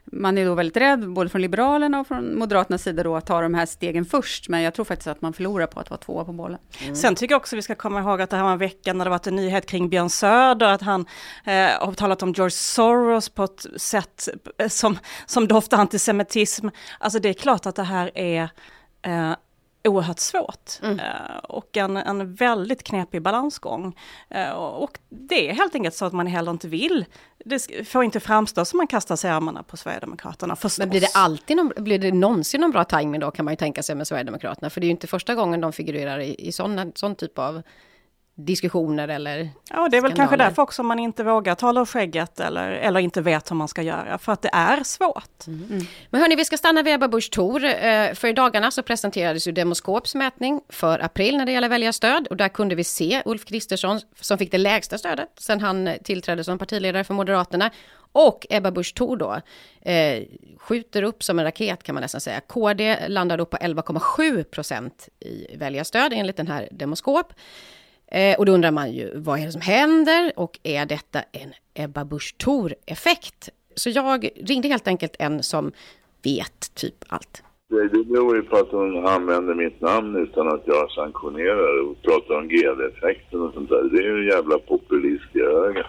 man 0.04 0.38
är 0.38 0.46
då 0.46 0.54
väldigt 0.54 0.76
rädd, 0.76 1.12
både 1.12 1.31
från 1.31 1.43
Liberalerna 1.43 2.00
och 2.00 2.06
från 2.06 2.38
Moderaternas 2.38 2.82
sida 2.82 3.02
då, 3.02 3.16
att 3.16 3.26
ta 3.26 3.40
de 3.40 3.54
här 3.54 3.66
stegen 3.66 4.04
först. 4.04 4.49
Men 4.49 4.62
jag 4.62 4.75
tror 4.75 4.84
faktiskt 4.84 5.06
att 5.06 5.22
man 5.22 5.32
förlorar 5.32 5.66
på 5.66 5.81
att 5.81 5.90
vara 5.90 6.00
tvåa 6.00 6.25
på 6.25 6.32
bollen. 6.32 6.58
Mm. 6.82 6.96
Sen 6.96 7.14
tycker 7.14 7.32
jag 7.32 7.40
också 7.40 7.56
vi 7.56 7.62
ska 7.62 7.75
komma 7.75 8.00
ihåg 8.00 8.20
att 8.20 8.31
det 8.31 8.37
här 8.37 8.44
var 8.44 8.52
en 8.52 8.58
vecka 8.58 8.93
när 8.93 9.04
det 9.04 9.10
varit 9.10 9.26
en 9.26 9.37
nyhet 9.37 9.66
kring 9.66 9.88
Björn 9.88 10.10
Söder, 10.10 10.66
att 10.66 10.82
han 10.82 11.06
eh, 11.44 11.52
har 11.54 11.94
talat 11.94 12.22
om 12.22 12.32
George 12.32 12.50
Soros 12.50 13.28
på 13.28 13.44
ett 13.44 13.66
sätt 13.76 14.28
eh, 14.58 14.69
som, 14.69 14.99
som 15.26 15.49
doftar 15.49 15.78
antisemitism. 15.78 16.69
Alltså 16.99 17.19
det 17.19 17.28
är 17.28 17.34
klart 17.34 17.66
att 17.66 17.76
det 17.76 17.82
här 17.82 18.10
är 18.14 18.50
eh, 19.02 19.32
oerhört 19.84 20.19
svårt 20.19 20.70
mm. 20.82 20.99
uh, 20.99 21.37
och 21.43 21.76
en, 21.76 21.96
en 21.96 22.34
väldigt 22.34 22.82
knepig 22.82 23.23
balansgång. 23.23 23.99
Uh, 24.34 24.50
och 24.52 24.99
det 25.08 25.50
är 25.50 25.55
helt 25.55 25.75
enkelt 25.75 25.94
så 25.94 26.05
att 26.05 26.12
man 26.12 26.26
heller 26.26 26.50
inte 26.50 26.69
vill, 26.69 27.05
det 27.44 27.88
får 27.88 28.05
inte 28.05 28.20
framstå 28.20 28.64
som 28.64 28.76
man 28.76 28.87
kastar 28.87 29.17
sig 29.17 29.31
i 29.31 29.32
armarna 29.32 29.62
på 29.62 29.76
Sverigedemokraterna 29.76 30.56
förstås. 30.56 30.79
Men 30.79 30.90
blir 30.90 31.00
det 31.00 31.11
alltid 31.14 31.56
någon, 31.56 31.73
blir 31.76 31.99
det 31.99 32.12
någonsin 32.12 32.61
någon 32.61 32.70
bra 32.70 32.84
timing 32.84 33.20
då 33.20 33.31
kan 33.31 33.44
man 33.44 33.52
ju 33.52 33.56
tänka 33.56 33.82
sig 33.82 33.94
med 33.94 34.06
Sverigedemokraterna? 34.06 34.70
För 34.70 34.81
det 34.81 34.84
är 34.84 34.88
ju 34.88 34.93
inte 34.93 35.06
första 35.06 35.34
gången 35.34 35.61
de 35.61 35.73
figurerar 35.73 36.19
i, 36.19 36.35
i 36.49 36.52
sån, 36.52 36.93
sån 36.94 37.14
typ 37.14 37.38
av 37.38 37.62
diskussioner 38.34 39.08
eller 39.08 39.50
Ja, 39.70 39.88
det 39.88 39.96
är 39.96 40.00
väl 40.00 40.11
skandaler. 40.11 40.17
kanske 40.17 40.37
därför 40.37 40.62
också 40.62 40.82
man 40.82 40.99
inte 40.99 41.25
vågar 41.25 41.55
tala 41.55 41.81
ur 41.81 41.84
skägget 41.84 42.40
eller, 42.40 42.70
eller 42.70 43.00
inte 43.00 43.20
vet 43.20 43.50
hur 43.50 43.56
man 43.56 43.69
ska 43.69 43.82
göra, 43.82 44.19
för 44.19 44.32
att 44.32 44.43
det 44.43 44.50
är 44.52 44.82
svårt. 44.84 45.46
Mm. 45.46 45.64
Mm. 45.70 45.84
Men 46.11 46.20
hörni, 46.20 46.37
vi 46.37 46.44
ska 46.44 46.56
stanna 46.56 46.82
vid 46.82 46.94
Ebba 46.94 47.08
Busch 47.08 47.31
Thor. 47.31 47.64
Eh, 47.64 48.14
för 48.14 48.29
i 48.29 48.32
dagarna 48.32 48.70
så 48.70 48.82
presenterades 48.82 49.49
ju 49.49 49.52
Demoskops 49.52 50.14
mätning 50.14 50.61
för 50.69 50.99
april 50.99 51.37
när 51.37 51.46
det 51.46 51.52
gäller 51.52 51.69
väljarstöd 51.69 52.26
och 52.26 52.37
där 52.37 52.49
kunde 52.49 52.75
vi 52.75 52.84
se 52.84 53.23
Ulf 53.25 53.44
Kristersson 53.44 54.00
som 54.20 54.38
fick 54.38 54.50
det 54.50 54.58
lägsta 54.58 54.99
stödet 54.99 55.28
sen 55.38 55.61
han 55.61 55.90
tillträdde 56.05 56.44
som 56.44 56.58
partiledare 56.58 57.05
för 57.05 57.14
Moderaterna 57.14 57.70
och 58.12 58.46
Ebba 58.50 58.70
Busch 58.70 58.94
Thor 58.94 59.17
då 59.17 59.40
eh, 59.90 60.23
skjuter 60.59 61.02
upp 61.02 61.23
som 61.23 61.38
en 61.38 61.45
raket 61.45 61.83
kan 61.83 61.95
man 61.95 62.02
nästan 62.02 62.21
säga. 62.21 62.40
KD 62.40 63.09
landar 63.09 63.38
då 63.38 63.45
på 63.47 63.56
11,7 63.56 64.45
procent 64.45 65.09
i 65.21 65.56
väljarstöd 65.56 66.12
enligt 66.12 66.37
den 66.37 66.47
här 66.47 66.68
Demoskop. 66.71 67.33
Eh, 68.14 68.38
och 68.38 68.47
då 68.47 68.52
undrar 68.52 68.71
man 68.71 68.92
ju, 68.92 69.11
vad 69.14 69.40
är 69.40 69.47
det 69.47 69.52
som 69.52 69.61
händer? 69.61 70.33
Och 70.37 70.59
är 70.62 70.87
detta 70.87 71.19
en 71.33 71.52
Ebba 71.75 72.04
Busch 72.04 72.35
Thor-effekt? 72.38 73.49
Så 73.75 73.90
jag 73.90 74.28
ringde 74.37 74.69
helt 74.69 74.88
enkelt 74.88 75.16
en 75.19 75.42
som 75.42 75.73
vet 76.25 76.75
typ 76.75 76.95
allt. 77.09 77.42
Det, 77.71 77.88
det 77.88 78.04
beror 78.04 78.37
ju 78.37 78.42
på 78.42 78.57
att 78.57 78.71
hon 78.71 79.07
använder 79.07 79.54
mitt 79.54 79.81
namn 79.81 80.16
utan 80.16 80.49
att 80.49 80.62
jag 80.66 80.90
sanktionerar 80.90 81.83
och 81.83 82.02
pratar 82.02 82.35
om 82.35 82.49
GD-effekten 82.49 83.40
och 83.40 83.54
sånt 83.54 83.69
där. 83.69 83.83
Det 83.92 83.99
är 83.99 84.02
ju 84.02 84.19
en 84.19 84.28
jävla 84.37 84.59
populist 84.59 85.37
i 85.37 85.40
högen. 85.40 85.85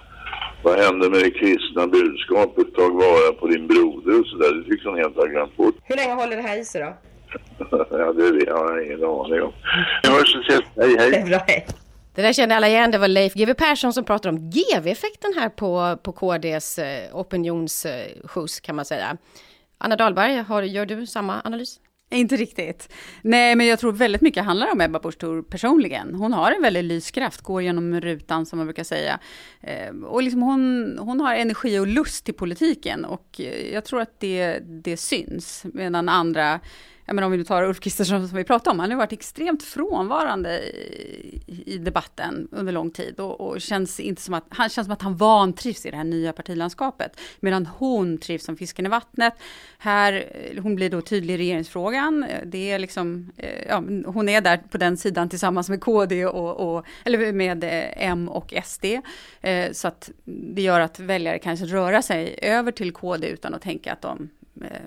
Vad 0.63 0.79
hände 0.79 1.09
med 1.09 1.19
det 1.19 1.31
kristna 1.31 1.87
budskapet? 1.87 2.73
Tag 2.75 2.93
vara 2.93 3.33
på 3.39 3.47
din 3.47 3.67
broder 3.67 4.19
och 4.19 4.27
sådär. 4.27 4.53
Det 4.55 4.63
tycks 4.69 4.85
hon 4.85 4.97
helt 4.97 5.15
ha 5.15 5.25
glömt 5.25 5.57
bort. 5.57 5.75
Hur 5.83 5.95
länge 5.95 6.13
håller 6.13 6.35
det 6.35 6.41
här 6.41 6.59
i 6.59 6.65
sig 6.65 6.81
då? 6.81 6.93
ja, 7.91 8.13
det 8.13 8.51
har 8.51 8.71
jag 8.71 8.85
ingen 8.85 9.03
aning 9.03 9.41
om. 9.41 9.53
Vi 10.03 10.09
hörs 10.09 10.35
och 10.35 10.41
ses. 10.41 10.63
Hej, 10.75 10.95
hej. 10.99 11.11
Det 11.11 11.17
är 11.17 11.25
bra, 11.25 11.39
hej. 11.47 11.67
Det 12.15 12.21
där 12.21 12.33
kände 12.33 12.55
alla 12.55 12.67
igen, 12.67 12.91
det 12.91 12.97
var 12.97 13.07
Leif 13.07 13.33
GW 13.33 13.53
Persson 13.53 13.93
som 13.93 14.03
pratade 14.03 14.37
om 14.37 14.49
GV-effekten 14.49 15.33
här 15.35 15.49
på, 15.49 15.97
på 16.03 16.11
KDs 16.11 16.79
eh, 16.79 17.15
opinionsskjuts 17.15 18.59
eh, 18.59 18.61
kan 18.61 18.75
man 18.75 18.85
säga. 18.85 19.17
Anna 19.77 19.95
Dahlberg, 19.95 20.35
har, 20.35 20.61
gör 20.61 20.85
du 20.85 21.05
samma 21.07 21.41
analys? 21.43 21.79
Inte 22.09 22.35
riktigt. 22.35 22.93
Nej, 23.21 23.55
men 23.55 23.67
jag 23.67 23.79
tror 23.79 23.91
väldigt 23.91 24.21
mycket 24.21 24.45
handlar 24.45 24.71
om 24.71 24.81
Ebba 24.81 24.99
Busch 24.99 25.17
Thor 25.17 25.41
personligen. 25.41 26.15
Hon 26.15 26.33
har 26.33 26.51
en 26.51 26.61
väldigt 26.61 26.83
lyskraft, 26.83 27.41
går 27.41 27.61
genom 27.61 28.01
rutan 28.01 28.45
som 28.45 28.57
man 28.57 28.67
brukar 28.67 28.83
säga. 28.83 29.19
Eh, 29.61 29.95
och 30.05 30.23
liksom 30.23 30.41
hon, 30.41 30.97
hon 31.01 31.19
har 31.19 31.35
energi 31.35 31.79
och 31.79 31.87
lust 31.87 32.25
till 32.25 32.33
politiken 32.33 33.05
och 33.05 33.41
jag 33.71 33.85
tror 33.85 34.01
att 34.01 34.19
det, 34.19 34.59
det 34.59 34.97
syns. 34.97 35.65
Medan 35.73 36.09
andra 36.09 36.59
jag 37.05 37.15
menar 37.15 37.25
om 37.25 37.31
vi 37.31 37.37
nu 37.37 37.43
tar 37.43 37.63
Ulf 37.63 37.79
Kristersson 37.79 38.27
som 38.27 38.37
vi 38.37 38.43
pratade 38.43 38.71
om, 38.71 38.79
han 38.79 38.91
har 38.91 38.97
varit 38.97 39.11
extremt 39.11 39.63
frånvarande 39.63 40.59
i, 40.59 41.63
i 41.65 41.77
debatten 41.77 42.47
under 42.51 42.73
lång 42.73 42.91
tid 42.91 43.19
och, 43.19 43.41
och, 43.41 43.61
känns 43.61 43.99
inte 43.99 44.21
som 44.21 44.33
att, 44.33 44.45
han 44.49 44.69
känns 44.69 44.85
som 44.85 44.93
att 44.93 45.01
han 45.01 45.17
vantrivs 45.17 45.85
i 45.85 45.91
det 45.91 45.97
här 45.97 46.03
nya 46.03 46.33
partilandskapet. 46.33 47.19
Medan 47.39 47.65
hon 47.65 48.17
trivs 48.17 48.45
som 48.45 48.57
fisken 48.57 48.85
i 48.85 48.89
vattnet. 48.89 49.33
Här, 49.77 50.25
eh, 50.31 50.63
hon 50.63 50.75
blir 50.75 50.89
då 50.89 51.01
tydlig 51.01 51.33
i 51.33 51.37
regeringsfrågan. 51.37 52.25
Det 52.45 52.71
är 52.71 52.79
liksom, 52.79 53.31
eh, 53.37 53.67
ja, 53.67 53.83
hon 54.05 54.29
är 54.29 54.41
där 54.41 54.57
på 54.57 54.77
den 54.77 54.97
sidan 54.97 55.29
tillsammans 55.29 55.69
med 55.69 55.81
KD 55.81 56.25
och, 56.25 56.75
och 56.75 56.85
eller 57.05 57.33
med 57.33 57.63
eh, 57.63 58.09
M 58.09 58.29
och 58.29 58.53
SD. 58.65 58.85
Så 59.71 59.87
att 59.87 60.11
det 60.25 60.61
gör 60.61 60.79
att 60.79 60.99
väljare 60.99 61.39
kanske 61.39 61.65
röra 61.65 62.01
sig 62.01 62.39
över 62.41 62.71
till 62.71 62.93
KD 62.93 63.27
utan 63.27 63.53
att 63.53 63.61
tänka 63.61 63.93
att 63.93 64.01
de 64.01 64.29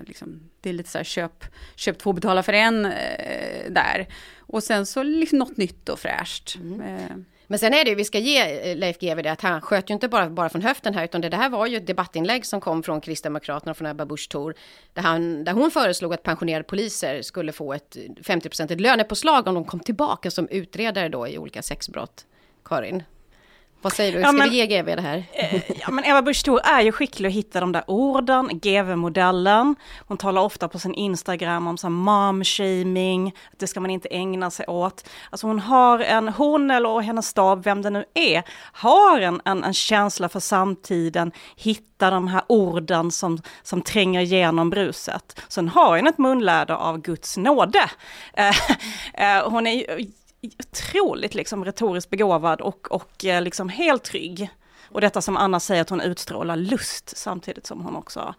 liksom, 0.05 0.49
det 0.61 0.69
är 0.69 0.73
lite 0.73 0.89
så 0.89 0.97
här 0.97 1.05
köp, 1.05 1.45
köp 1.75 1.97
två, 1.97 2.13
betala 2.13 2.43
för 2.43 2.53
en 2.53 2.85
eh, 2.85 3.69
där. 3.69 4.07
Och 4.39 4.63
sen 4.63 4.85
så 4.85 5.03
liksom 5.03 5.39
något 5.39 5.57
nytt 5.57 5.89
och 5.89 5.99
fräscht. 5.99 6.55
Mm. 6.55 6.81
Eh. 6.81 7.17
Men 7.49 7.59
sen 7.59 7.73
är 7.73 7.83
det 7.83 7.89
ju, 7.89 7.95
vi 7.95 8.05
ska 8.05 8.19
ge 8.19 8.75
Leif 8.75 8.99
GW 8.99 9.21
det 9.21 9.31
att 9.31 9.41
han 9.41 9.61
sköt 9.61 9.89
ju 9.89 9.93
inte 9.93 10.07
bara, 10.07 10.29
bara 10.29 10.49
från 10.49 10.61
höften 10.61 10.93
här, 10.93 11.03
utan 11.03 11.21
det, 11.21 11.29
det 11.29 11.37
här 11.37 11.49
var 11.49 11.67
ju 11.67 11.77
ett 11.77 11.87
debattinlägg 11.87 12.45
som 12.45 12.61
kom 12.61 12.83
från 12.83 13.01
Kristdemokraterna, 13.01 13.73
från 13.73 13.87
Ebba 13.87 14.05
Busch 14.05 14.29
Thor, 14.29 14.53
där, 14.93 15.01
han, 15.01 15.43
där 15.43 15.53
hon 15.53 15.71
föreslog 15.71 16.13
att 16.13 16.23
pensionerade 16.23 16.63
poliser 16.63 17.21
skulle 17.21 17.51
få 17.51 17.73
ett 17.73 17.97
50% 18.21 18.77
lönepåslag 18.77 19.47
om 19.47 19.55
de 19.55 19.65
kom 19.65 19.79
tillbaka 19.79 20.31
som 20.31 20.47
utredare 20.49 21.09
då 21.09 21.27
i 21.27 21.37
olika 21.37 21.61
sexbrott. 21.61 22.25
Karin? 22.65 23.03
Vad 23.81 23.93
säger 23.93 24.13
du, 24.13 24.23
ska 24.23 24.31
men, 24.31 24.49
vi 24.49 24.55
ge 24.55 24.65
GV 24.65 24.85
det 24.85 25.01
här? 25.01 25.23
Eh, 25.33 25.61
ja 25.79 25.91
men 25.91 26.05
Eva 26.05 26.21
Busch 26.21 26.43
Thor 26.43 26.59
är 26.63 26.81
ju 26.81 26.91
skicklig 26.91 27.29
att 27.29 27.35
hitta 27.35 27.59
de 27.59 27.71
där 27.71 27.83
orden, 27.87 28.49
GV-modellen. 28.53 29.75
Hon 30.07 30.17
talar 30.17 30.41
ofta 30.41 30.67
på 30.67 30.79
sin 30.79 30.93
Instagram 30.93 31.67
om 31.67 31.77
så 31.77 31.87
mom-shaming, 31.87 33.27
att 33.27 33.59
det 33.59 33.67
ska 33.67 33.79
man 33.79 33.91
inte 33.91 34.07
ägna 34.11 34.51
sig 34.51 34.65
åt. 34.67 35.09
Alltså 35.29 35.47
hon 35.47 35.59
har 35.59 35.99
en, 35.99 36.29
hon 36.29 36.71
eller 36.71 36.99
hennes 36.99 37.27
stab, 37.27 37.63
vem 37.63 37.81
det 37.81 37.89
nu 37.89 38.05
är, 38.13 38.43
har 38.71 39.19
en, 39.19 39.41
en, 39.45 39.63
en 39.63 39.73
känsla 39.73 40.29
för 40.29 40.39
samtiden, 40.39 41.31
hitta 41.55 42.09
de 42.09 42.27
här 42.27 42.41
orden 42.47 43.11
som, 43.11 43.41
som 43.63 43.81
tränger 43.81 44.21
igenom 44.21 44.69
bruset. 44.69 45.41
Sen 45.47 45.69
har 45.69 45.97
hon 45.97 46.07
ett 46.07 46.17
munläder 46.17 46.73
av 46.73 47.01
Guds 47.01 47.37
nåde. 47.37 47.89
Eh, 48.33 49.37
eh, 49.37 49.49
hon 49.49 49.67
är 49.67 49.71
ju 49.71 50.07
otroligt 50.41 51.35
liksom 51.35 51.65
retoriskt 51.65 52.09
begåvad 52.09 52.61
och, 52.61 52.91
och 52.91 53.25
eh, 53.25 53.41
liksom 53.41 53.69
helt 53.69 54.03
trygg. 54.03 54.49
Och 54.89 55.01
detta 55.01 55.21
som 55.21 55.37
Anna 55.37 55.59
säger 55.59 55.81
att 55.81 55.89
hon 55.89 56.01
utstrålar 56.01 56.55
lust 56.55 57.17
samtidigt 57.17 57.65
som 57.65 57.81
hon 57.81 57.95
också 57.95 58.35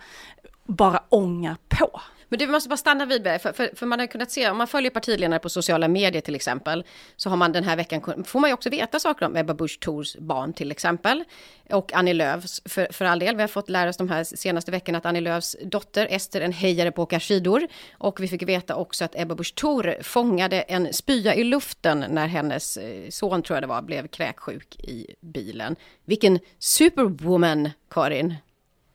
bara 0.64 1.02
ångar 1.09 1.57
på. 1.69 2.00
Men 2.28 2.38
du 2.38 2.47
måste 2.47 2.68
bara 2.68 2.76
stanna 2.76 3.06
vid 3.06 3.23
det, 3.23 3.38
för, 3.38 3.52
för, 3.52 3.70
för, 3.75 3.87
man 3.87 4.00
har 4.00 4.06
kunnat 4.06 4.30
se, 4.30 4.50
om 4.50 4.58
man 4.58 4.66
följer 4.66 4.90
partiledare 4.90 5.38
på 5.38 5.49
sociala 5.49 5.88
medier 5.88 6.23
till 6.23 6.35
exempel, 6.35 6.85
så 7.16 7.30
har 7.30 7.37
man 7.37 7.52
den 7.52 7.64
här 7.64 7.76
veckan, 7.76 8.25
får 8.25 8.40
man 8.40 8.50
ju 8.50 8.54
också 8.54 8.70
veta 8.70 8.99
saker 8.99 9.26
om 9.26 9.37
Ebba 9.37 9.54
Busch 9.54 9.80
Thors 9.80 10.16
barn 10.16 10.52
till 10.52 10.70
exempel. 10.70 11.25
Och 11.70 11.92
Annie 11.92 12.14
Lööfs, 12.14 12.62
för, 12.64 12.88
för 12.92 13.04
all 13.04 13.18
del, 13.18 13.37
vi 13.37 13.42
har 13.42 13.49
fått 13.49 13.68
lära 13.68 13.90
oss 13.90 13.97
de 13.97 14.08
här 14.08 14.25
senaste 14.25 14.70
veckorna 14.70 14.99
att 14.99 15.06
Annie 15.06 15.20
Lööfs 15.20 15.56
dotter 15.62 16.06
Ester 16.11 16.40
en 16.40 16.52
hejare 16.52 16.92
på 16.92 17.02
att 17.02 17.08
åka 17.08 17.20
skidor. 17.20 17.66
Och 17.92 18.20
vi 18.20 18.28
fick 18.28 18.42
veta 18.42 18.75
också 18.75 19.04
att 19.04 19.16
Ebba 19.16 19.35
Busch 19.35 19.54
Thor 19.54 19.97
fångade 20.02 20.61
en 20.61 20.92
spya 20.92 21.35
i 21.35 21.44
luften 21.44 22.04
när 22.08 22.26
hennes 22.26 22.76
eh, 22.76 23.08
son, 23.11 23.42
tror 23.42 23.56
jag 23.56 23.62
det 23.62 23.66
var, 23.66 23.82
blev 23.82 24.06
kräksjuk 24.06 24.76
i 24.76 25.06
bilen. 25.20 25.76
Vilken 26.04 26.38
superwoman, 26.58 27.70
Karin! 27.90 28.35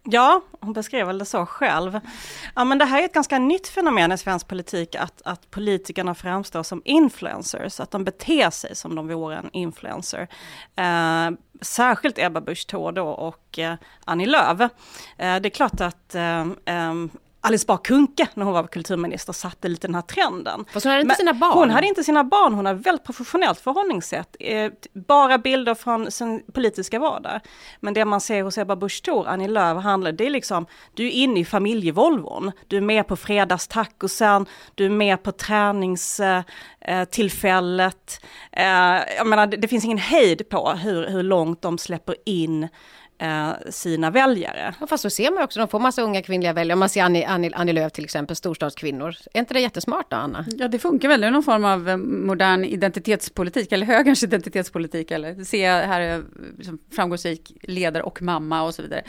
Ja, 0.05 0.41
hon 0.60 0.74
beskrev 0.74 1.07
väl 1.07 1.17
det 1.17 1.25
så 1.25 1.45
själv. 1.45 2.00
Ja, 2.55 2.63
men 2.63 2.77
det 2.77 2.86
här 2.86 3.01
är 3.01 3.05
ett 3.05 3.13
ganska 3.13 3.39
nytt 3.39 3.67
fenomen 3.67 4.12
i 4.12 4.17
svensk 4.17 4.48
politik, 4.48 4.95
att, 4.95 5.22
att 5.25 5.51
politikerna 5.51 6.15
framstår 6.15 6.63
som 6.63 6.81
influencers, 6.86 7.79
att 7.79 7.91
de 7.91 8.03
beter 8.03 8.50
sig 8.50 8.75
som 8.75 8.95
de 8.95 9.07
vore 9.07 9.38
en 9.38 9.50
influencer. 9.53 10.27
Eh, 10.75 11.31
särskilt 11.62 12.19
Ebba 12.19 12.41
Busch 12.41 12.67
Thor 12.67 12.91
då 12.91 13.07
och 13.07 13.60
eh, 13.60 13.75
Annie 14.05 14.25
Lööf. 14.25 14.62
Eh, 14.62 14.69
det 15.17 15.48
är 15.48 15.50
klart 15.50 15.81
att 15.81 16.15
eh, 16.15 16.41
eh 16.65 16.93
Alice 17.45 17.65
Bah 17.67 17.77
Kuhnke, 17.77 18.27
när 18.33 18.45
hon 18.45 18.53
var 18.53 18.67
kulturminister, 18.67 19.33
satte 19.33 19.67
lite 19.67 19.88
den 19.88 19.95
här 19.95 20.01
trenden. 20.01 20.65
Fast 20.73 20.85
hon 20.85 20.91
hade 20.91 21.01
inte 21.01 21.15
sina 21.15 21.33
barn. 21.33 21.57
Hon 21.57 21.69
hade 21.69 21.88
inte 21.88 22.03
sina 22.03 22.23
barn, 22.23 22.53
hon 22.53 22.65
har 22.65 22.73
väldigt 22.73 23.05
professionellt 23.05 23.59
förhållningssätt. 23.59 24.35
Eh, 24.39 24.71
bara 24.93 25.38
bilder 25.38 25.75
från 25.75 26.12
sin 26.12 26.43
politiska 26.53 27.00
vardag. 27.00 27.39
Men 27.79 27.93
det 27.93 28.05
man 28.05 28.21
ser 28.21 28.43
hos 28.43 28.57
Ebba 28.57 28.75
Busch 28.75 29.03
Thor, 29.03 29.27
Annie 29.27 29.47
Lööf, 29.47 29.83
handlar, 29.83 30.12
det 30.12 30.25
är 30.25 30.29
liksom, 30.29 30.65
du 30.93 31.05
är 31.05 31.12
inne 31.12 31.39
i 31.39 31.45
familjevolvon. 31.45 32.51
Du 32.67 32.77
är 32.77 32.81
med 32.81 33.07
på 33.07 33.15
fredagstacosen, 33.15 34.45
du 34.75 34.85
är 34.85 34.89
med 34.89 35.23
på 35.23 35.31
träningstillfället. 35.31 38.25
Eh, 38.51 38.65
jag 39.17 39.27
menar, 39.27 39.47
det, 39.47 39.57
det 39.57 39.67
finns 39.67 39.85
ingen 39.85 39.97
hejd 39.97 40.50
på 40.50 40.71
hur, 40.71 41.07
hur 41.07 41.23
långt 41.23 41.62
de 41.62 41.77
släpper 41.77 42.15
in 42.25 42.67
eh, 43.17 43.51
sina 43.70 44.12
väljare. 44.12 44.75
Ja, 44.79 44.88
fast 44.88 45.01
så 45.01 45.10
ser 45.10 45.32
man 45.32 45.43
också, 45.43 45.60
de 45.60 45.67
får 45.67 45.79
massa 45.79 46.01
unga 46.01 46.22
kvinnliga 46.22 46.53
väljare. 46.53 46.74
Om 46.74 46.79
man 46.79 46.89
ser 46.89 47.03
Annie, 47.03 47.25
Annie, 47.25 47.51
Annie 47.53 47.74
Lööf 47.74 47.91
till 47.91 48.03
exempel, 48.03 48.36
storstadskvinnor. 48.36 49.15
Är 49.34 49.39
inte 49.39 49.53
det 49.53 49.60
jättesmart 49.60 50.12
då, 50.12 50.17
Anna? 50.17 50.46
Ja, 50.58 50.67
det 50.67 50.79
funkar 50.79 51.08
väl. 51.10 51.22
Det 51.22 51.27
är 51.27 51.32
någon 51.32 51.43
form 51.43 51.65
av 51.65 51.89
eh, 51.89 51.98
modern 51.98 52.63
identitetspolitik, 52.63 53.72
eller 53.72 53.86
högerns 53.86 54.24
identitetspolitik, 54.24 55.12
eller 55.12 55.43
se 55.43 55.67
här 55.67 56.01
är 56.01 56.24
liksom, 56.58 56.79
framgångsrik 56.91 57.51
ledare 57.62 58.03
och 58.03 58.22
mamma 58.22 58.63
och 58.63 58.75
så 58.75 58.82
vidare. 58.82 59.03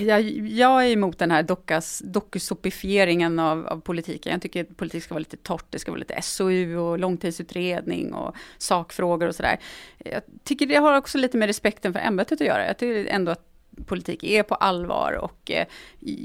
Jag, 0.00 0.20
jag 0.48 0.86
är 0.86 0.90
emot 0.90 1.18
den 1.18 1.30
här 1.30 1.42
dockas, 1.42 2.02
dokusopifieringen 2.04 3.38
av, 3.38 3.66
av 3.66 3.80
politiken. 3.80 4.32
Jag 4.32 4.42
tycker 4.42 4.64
att 4.64 4.76
politik 4.76 5.04
ska 5.04 5.14
vara 5.14 5.18
lite 5.18 5.36
torrt, 5.36 5.66
det 5.70 5.78
ska 5.78 5.90
vara 5.90 5.98
lite 5.98 6.22
SOU 6.22 6.76
och 6.76 6.98
långtidsutredning 6.98 8.14
och 8.14 8.36
sakfrågor 8.58 9.28
och 9.28 9.34
sådär. 9.34 9.58
Jag 9.98 10.22
tycker 10.44 10.66
det 10.66 10.76
har 10.76 10.98
också 10.98 11.18
lite 11.18 11.36
med 11.36 11.46
respekten 11.46 11.92
för 11.92 12.00
ämbetet 12.00 12.40
att 12.40 12.46
göra. 12.46 12.66
Jag 12.66 12.78
tycker 12.78 13.10
ändå 13.10 13.32
att 13.32 13.41
politik 13.86 14.24
är 14.24 14.42
på 14.42 14.54
allvar 14.54 15.12
och 15.12 15.50
eh, 15.50 15.66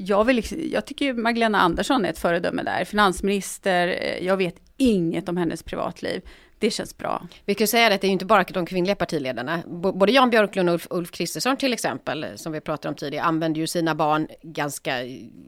jag, 0.05 0.23
vill, 0.23 0.35
liksom, 0.35 0.57
jag 0.71 0.85
tycker 0.85 1.13
Magdalena 1.13 1.59
Andersson 1.61 2.05
är 2.05 2.09
ett 2.09 2.19
föredöme 2.19 2.63
där, 2.63 2.85
finansminister, 2.85 3.87
eh, 3.87 4.25
jag 4.25 4.37
vet 4.37 4.55
inget 4.77 5.29
om 5.29 5.37
hennes 5.37 5.63
privatliv. 5.63 6.21
Det 6.59 6.71
känns 6.71 6.97
bra. 6.97 7.27
Vi 7.45 7.55
kan 7.55 7.67
säga 7.67 7.93
att 7.95 8.01
det 8.01 8.07
är 8.07 8.11
inte 8.11 8.25
bara 8.25 8.43
de 8.43 8.65
kvinnliga 8.65 8.95
partiledarna. 8.95 9.61
Både 9.67 10.11
Jan 10.11 10.29
Björklund 10.29 10.69
och 10.69 10.81
Ulf, 10.89 11.11
Kristersson 11.11 11.57
till 11.57 11.73
exempel, 11.73 12.25
som 12.35 12.51
vi 12.51 12.61
pratade 12.61 12.89
om 12.89 12.95
tidigare, 12.95 13.25
använder 13.25 13.61
ju 13.61 13.67
sina 13.67 13.95
barn 13.95 14.27
ganska, 14.41 14.93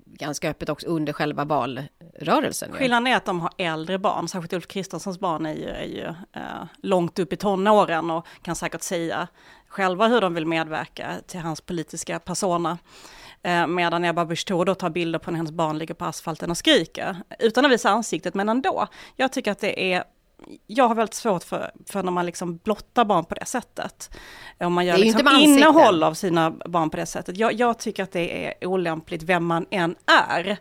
ganska 0.06 0.50
öppet 0.50 0.70
också 0.70 0.88
under 0.88 1.14
själva 1.14 1.46
valrörelsen. 1.46 2.72
Skillnaden 2.72 3.08
är 3.08 3.16
att 3.16 3.26
de 3.26 3.40
har 3.42 3.52
äldre 3.58 4.00
barn, 4.00 4.28
särskilt 4.28 4.54
Ulf 4.54 4.68
Kristerssons 4.68 5.20
barn 5.20 5.46
är 5.46 5.54
ju, 5.54 5.70
är 5.70 5.86
ju 5.86 6.06
äh, 6.34 6.66
långt 6.78 7.20
upp 7.20 7.34
i 7.34 7.36
tonåren 7.36 8.12
och 8.12 8.28
kan 8.42 8.56
säkert 8.56 8.82
säga 8.82 9.28
själva 9.70 10.08
hur 10.08 10.22
de 10.22 10.34
vill 10.34 10.46
medverka 10.46 11.16
till 11.28 11.40
hans 11.40 11.62
politiska 11.62 12.20
persona. 12.20 12.78
Eh, 13.42 13.68
medan 13.68 14.06
Ebba 14.06 14.26
Busch 14.26 14.46
Thor 14.46 14.74
tar 14.74 14.90
bilder 14.90 15.20
på 15.20 15.32
när 15.32 15.38
hennes 15.38 15.52
barn 15.52 15.78
ligger 15.78 15.94
på 15.94 16.06
asfalten 16.06 16.52
och 16.52 16.58
skriker. 16.58 17.18
Utan 17.40 17.66
att 17.66 17.72
visa 17.72 17.90
ansiktet, 17.90 18.34
men 18.34 18.50
ändå. 18.50 18.88
Jag 19.16 19.32
tycker 19.32 19.52
att 19.52 19.60
det 19.60 19.94
är 19.94 20.04
jag 20.68 20.88
har 20.88 20.96
väldigt 20.96 21.14
svårt 21.14 21.44
för, 21.44 21.72
för 21.86 22.04
när 22.04 22.12
man 22.12 22.26
liksom 22.26 22.58
blottar 22.58 23.06
barn 23.06 23.26
på 23.26 23.36
det 23.36 23.46
sättet. 23.46 24.18
Om 24.60 24.74
man 24.74 24.86
gör 24.86 24.98
liksom 24.98 25.28
innehåll 25.40 26.04
av 26.04 26.14
sina 26.14 26.52
barn 26.52 26.90
på 26.90 26.98
det 26.98 27.06
sättet. 27.06 27.38
Jag, 27.38 27.54
jag 27.54 27.80
tycker 27.80 28.04
att 28.04 28.12
det 28.12 28.46
är 28.46 28.68
olämpligt 28.68 29.24
vem 29.24 29.46
man 29.46 29.66
än 29.72 29.96
är. 30.30 30.58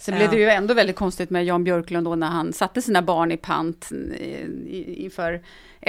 Sen 0.00 0.16
blev 0.16 0.30
det 0.30 0.36
ju 0.36 0.48
ändå 0.48 0.74
väldigt 0.74 0.96
konstigt 0.96 1.30
med 1.30 1.44
Jan 1.44 1.64
Björklund 1.64 2.06
då 2.06 2.14
när 2.14 2.26
han 2.26 2.52
satte 2.52 2.82
sina 2.82 3.02
barn 3.02 3.32
i 3.32 3.36
pant 3.36 3.90
inför 4.86 5.42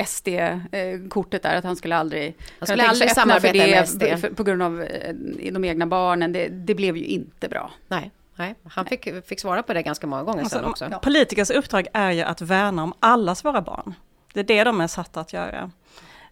SD-kortet 0.05 1.43
där, 1.43 1.55
att 1.55 1.63
han 1.63 1.75
skulle 1.75 1.95
aldrig, 1.95 2.35
han 2.59 2.67
skulle 2.67 2.83
aldrig 2.83 3.11
samarbeta 3.11 3.57
med 3.57 3.89
SD. 3.89 4.03
För, 4.03 4.29
på 4.29 4.43
grund 4.43 4.61
av 4.61 4.81
eh, 4.81 5.13
de 5.51 5.65
egna 5.65 5.87
barnen. 5.87 6.33
Det, 6.33 6.47
det 6.47 6.75
blev 6.75 6.97
ju 6.97 7.05
inte 7.05 7.49
bra. 7.49 7.71
Nej. 7.87 8.11
Nej, 8.35 8.55
han 8.63 8.85
fick, 8.85 9.25
fick 9.25 9.39
svara 9.39 9.63
på 9.63 9.73
det 9.73 9.81
ganska 9.81 10.07
många 10.07 10.23
gånger 10.23 10.39
alltså, 10.39 10.57
sen 10.57 10.65
också. 10.65 10.99
Politikers 11.03 11.49
uppdrag 11.49 11.87
är 11.93 12.11
ju 12.11 12.21
att 12.21 12.41
värna 12.41 12.83
om 12.83 12.93
allas 12.99 13.45
våra 13.45 13.61
barn. 13.61 13.93
Det 14.33 14.39
är 14.39 14.43
det 14.43 14.63
de 14.63 14.81
är 14.81 14.87
satta 14.87 15.19
att 15.19 15.33
göra. 15.33 15.71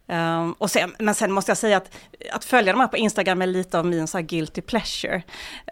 Um, 0.07 0.53
och 0.53 0.71
sen, 0.71 0.95
men 0.99 1.15
sen 1.15 1.31
måste 1.31 1.51
jag 1.51 1.57
säga 1.57 1.77
att, 1.77 1.97
att 2.31 2.45
följa 2.45 2.73
de 2.73 2.79
här 2.79 2.87
på 2.87 2.97
Instagram 2.97 3.41
är 3.41 3.47
lite 3.47 3.79
av 3.79 3.85
min 3.85 4.07
så 4.07 4.21
guilty 4.21 4.61
pleasure. 4.61 5.23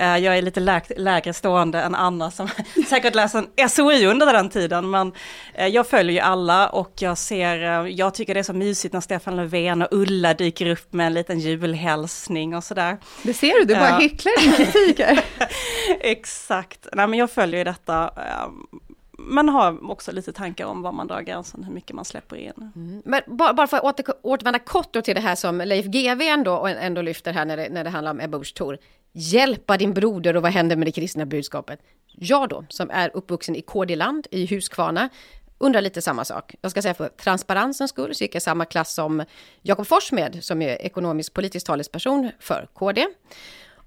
Uh, 0.01 0.17
jag 0.17 0.37
är 0.37 0.41
lite 0.41 0.59
läg 0.59 0.83
lägre 0.97 1.33
stående 1.33 1.81
än 1.81 1.95
Anna 1.95 2.31
som 2.31 2.49
säkert 2.89 3.15
läser 3.15 3.45
en 3.55 3.69
SOI 3.69 4.05
under 4.05 4.33
den 4.33 4.49
tiden. 4.49 4.89
Men 4.89 5.13
uh, 5.59 5.67
jag 5.67 5.87
följer 5.87 6.13
ju 6.13 6.19
alla 6.19 6.69
och 6.69 6.93
jag 6.99 7.17
ser, 7.17 7.81
uh, 7.81 7.89
jag 7.91 8.13
tycker 8.13 8.33
det 8.33 8.39
är 8.39 8.43
så 8.43 8.53
mysigt 8.53 8.93
när 8.93 9.01
Stefan 9.01 9.35
Löfven 9.35 9.81
och 9.81 9.87
Ulla 9.91 10.33
dyker 10.33 10.65
upp 10.65 10.93
med 10.93 11.07
en 11.07 11.13
liten 11.13 11.39
julhälsning 11.39 12.55
och 12.55 12.63
sådär. 12.63 12.97
Det 13.23 13.33
ser 13.33 13.59
du, 13.59 13.65
du 13.65 13.75
bara 13.75 13.97
hycklar 13.97 14.41
din 14.41 14.53
kritik. 14.53 15.01
Exakt, 15.99 16.87
nej 16.93 17.07
men 17.07 17.19
jag 17.19 17.31
följer 17.31 17.57
ju 17.57 17.63
detta. 17.63 18.11
Um, 18.45 18.79
man 19.25 19.49
har 19.49 19.91
också 19.91 20.11
lite 20.11 20.33
tankar 20.33 20.65
om 20.65 20.81
var 20.81 20.91
man 20.91 21.07
drar 21.07 21.21
gränsen, 21.21 21.63
hur 21.63 21.73
mycket 21.73 21.95
man 21.95 22.05
släpper 22.05 22.35
in. 22.35 22.71
Mm. 22.75 23.01
Men 23.05 23.21
bara, 23.27 23.53
bara 23.53 23.67
för 23.67 23.77
att 23.77 23.83
åter, 23.83 24.15
återvända 24.21 24.59
kort 24.59 25.03
till 25.03 25.15
det 25.15 25.21
här 25.21 25.35
som 25.35 25.57
Leif 25.57 25.85
GW 25.85 26.27
ändå, 26.27 26.67
ändå 26.67 27.01
lyfter 27.01 27.33
här 27.33 27.45
när 27.45 27.57
det, 27.57 27.69
när 27.69 27.83
det 27.83 27.89
handlar 27.89 28.11
om 28.11 28.19
Ebba 28.19 28.39
Busch 28.39 28.53
Thor. 28.53 28.77
Hjälpa 29.11 29.77
din 29.77 29.93
broder 29.93 30.35
och 30.35 30.41
vad 30.41 30.51
händer 30.51 30.75
med 30.75 30.87
det 30.87 30.91
kristna 30.91 31.25
budskapet? 31.25 31.79
Jag 32.07 32.49
då, 32.49 32.65
som 32.69 32.89
är 32.89 33.11
uppvuxen 33.13 33.55
i 33.55 33.61
KD-land 33.61 34.27
i 34.31 34.45
Huskvarna, 34.45 35.09
undrar 35.57 35.81
lite 35.81 36.01
samma 36.01 36.25
sak. 36.25 36.55
Jag 36.61 36.71
ska 36.71 36.81
säga 36.81 36.93
för 36.93 37.09
transparensens 37.09 37.91
skull 37.91 38.15
så 38.15 38.23
gick 38.23 38.35
jag 38.35 38.41
samma 38.41 38.65
klass 38.65 38.93
som 38.93 39.23
Jakob 39.61 39.87
Forssmed 39.87 40.43
som 40.43 40.61
är 40.61 40.81
ekonomisk 40.81 41.33
politisk 41.33 41.65
talesperson 41.65 42.31
för 42.39 42.67
KD. 42.73 43.07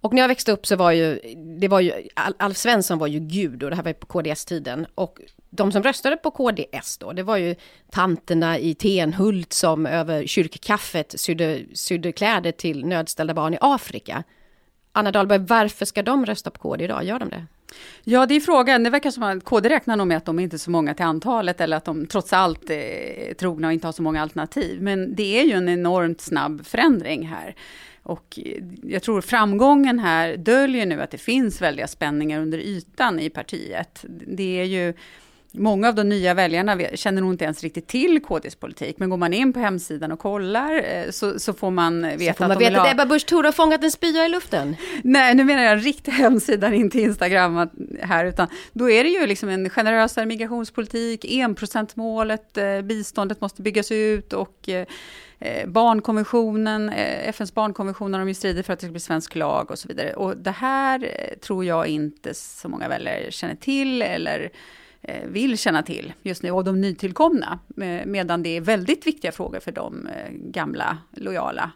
Och 0.06 0.12
när 0.12 0.22
jag 0.22 0.28
växte 0.28 0.52
upp 0.52 0.66
så 0.66 0.76
var 0.76 0.90
ju, 0.90 1.20
det 1.60 1.68
var 1.68 1.80
ju, 1.80 1.92
Alf 2.14 2.56
Svensson 2.56 2.98
var 2.98 3.06
ju 3.06 3.20
gud 3.20 3.62
och 3.62 3.70
det 3.70 3.76
här 3.76 3.82
var 3.82 3.92
på 3.92 4.06
KDS-tiden. 4.06 4.86
Och 4.94 5.18
de 5.50 5.72
som 5.72 5.82
röstade 5.82 6.16
på 6.16 6.30
KDS 6.30 6.98
då, 6.98 7.12
det 7.12 7.22
var 7.22 7.36
ju 7.36 7.54
tanterna 7.90 8.58
i 8.58 8.74
Tenhult 8.74 9.52
som 9.52 9.86
över 9.86 10.26
kyrkkaffet 10.26 11.20
sydde, 11.20 11.60
sydde 11.74 12.12
kläder 12.12 12.52
till 12.52 12.86
nödställda 12.86 13.34
barn 13.34 13.54
i 13.54 13.58
Afrika. 13.60 14.24
Anna 14.92 15.12
Dahlberg, 15.12 15.38
varför 15.38 15.84
ska 15.84 16.02
de 16.02 16.26
rösta 16.26 16.50
på 16.50 16.58
KD 16.58 16.84
idag? 16.84 17.04
Gör 17.04 17.18
de 17.18 17.28
det? 17.28 17.46
Ja, 18.04 18.26
det 18.26 18.34
är 18.34 18.40
frågan. 18.40 18.82
Det 18.82 18.90
verkar 18.90 19.10
som 19.10 19.22
att 19.22 19.44
KD 19.44 19.68
räknar 19.68 19.96
nog 19.96 20.06
med 20.06 20.16
att 20.16 20.24
de 20.24 20.38
inte 20.38 20.56
är 20.56 20.58
så 20.58 20.70
många 20.70 20.94
till 20.94 21.04
antalet 21.04 21.60
eller 21.60 21.76
att 21.76 21.84
de 21.84 22.06
trots 22.06 22.32
allt 22.32 22.70
eh, 22.70 22.76
är 22.76 23.34
trogna 23.34 23.66
och 23.66 23.72
inte 23.72 23.86
har 23.86 23.92
så 23.92 24.02
många 24.02 24.22
alternativ. 24.22 24.82
Men 24.82 25.14
det 25.14 25.40
är 25.40 25.44
ju 25.44 25.52
en 25.52 25.68
enormt 25.68 26.20
snabb 26.20 26.66
förändring 26.66 27.26
här. 27.26 27.54
Och 28.06 28.38
jag 28.82 29.02
tror 29.02 29.20
framgången 29.20 29.98
här 29.98 30.36
döljer 30.36 30.86
nu 30.86 31.02
att 31.02 31.10
det 31.10 31.18
finns 31.18 31.62
väldiga 31.62 31.86
spänningar 31.86 32.40
under 32.40 32.58
ytan 32.58 33.20
i 33.20 33.30
partiet. 33.30 34.04
Det 34.08 34.60
är 34.60 34.64
ju 34.64 34.94
Många 35.58 35.88
av 35.88 35.94
de 35.94 36.08
nya 36.08 36.34
väljarna 36.34 36.78
känner 36.94 37.22
nog 37.22 37.32
inte 37.32 37.44
ens 37.44 37.62
riktigt 37.62 37.86
till 37.86 38.22
KDs 38.22 38.54
politik, 38.54 38.96
men 38.98 39.10
går 39.10 39.16
man 39.16 39.32
in 39.32 39.52
på 39.52 39.58
hemsidan 39.58 40.12
och 40.12 40.18
kollar 40.18 40.84
eh, 40.84 41.10
så, 41.10 41.38
så 41.38 41.52
får 41.52 41.70
man 41.70 42.02
veta 42.02 42.32
så 42.32 42.38
får 42.38 42.44
man 42.44 42.50
att 42.50 42.58
de 42.58 42.64
veta 42.64 42.82
att 42.82 42.92
Ebba 42.92 43.06
Busch 43.06 43.26
Thor 43.26 43.44
har 43.44 43.52
fångat 43.52 43.84
en 43.84 43.90
spya 43.90 44.26
i 44.26 44.28
luften? 44.28 44.76
Nej, 45.02 45.34
nu 45.34 45.44
menar 45.44 45.62
jag 45.62 45.72
en 45.72 45.80
riktig 45.80 46.12
hemsida, 46.12 46.74
inte 46.74 47.00
Instagram 47.00 47.68
här, 48.02 48.24
utan 48.24 48.48
då 48.72 48.90
är 48.90 49.04
det 49.04 49.10
ju 49.10 49.26
liksom 49.26 49.48
en 49.48 49.70
generösare 49.70 50.26
migrationspolitik, 50.26 51.24
enprocentsmålet, 51.24 52.58
eh, 52.58 52.82
biståndet 52.82 53.40
måste 53.40 53.62
byggas 53.62 53.92
ut 53.92 54.32
och 54.32 54.68
eh, 54.68 54.86
Eh, 55.38 55.68
barnkonventionen, 55.68 56.88
eh, 56.88 57.28
FNs 57.28 57.54
barnkonvention 57.54 58.12
har 58.14 58.20
de 58.20 58.28
ju 58.28 58.34
stridit 58.34 58.66
för 58.66 58.72
att 58.72 58.78
det 58.78 58.86
ska 58.86 58.92
bli 58.92 59.00
svensk 59.00 59.34
lag 59.34 59.70
och 59.70 59.78
så 59.78 59.88
vidare. 59.88 60.14
Och 60.14 60.36
det 60.36 60.50
här 60.50 61.04
eh, 61.04 61.38
tror 61.38 61.64
jag 61.64 61.86
inte 61.86 62.34
så 62.34 62.68
många 62.68 62.88
väljare 62.88 63.30
känner 63.30 63.54
till 63.56 64.02
eller 64.02 64.50
vill 65.24 65.58
känna 65.58 65.82
till 65.82 66.12
just 66.22 66.42
nu, 66.42 66.50
och 66.50 66.64
de 66.64 66.80
nytillkomna, 66.80 67.58
medan 68.04 68.42
det 68.42 68.56
är 68.56 68.60
väldigt 68.60 69.06
viktiga 69.06 69.32
frågor 69.32 69.60
för 69.60 69.72
de 69.72 70.08
gamla, 70.30 70.98
lojala, 71.12 71.70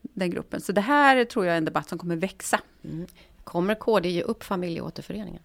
den 0.00 0.30
gruppen. 0.30 0.60
Så 0.60 0.72
det 0.72 0.80
här 0.80 1.24
tror 1.24 1.46
jag 1.46 1.52
är 1.52 1.58
en 1.58 1.64
debatt 1.64 1.88
som 1.88 1.98
kommer 1.98 2.16
växa. 2.16 2.60
Mm. 2.84 3.06
Kommer 3.44 3.74
KD 3.74 4.08
ge 4.08 4.22
upp 4.22 4.44
familjeåterföreningen? 4.44 5.42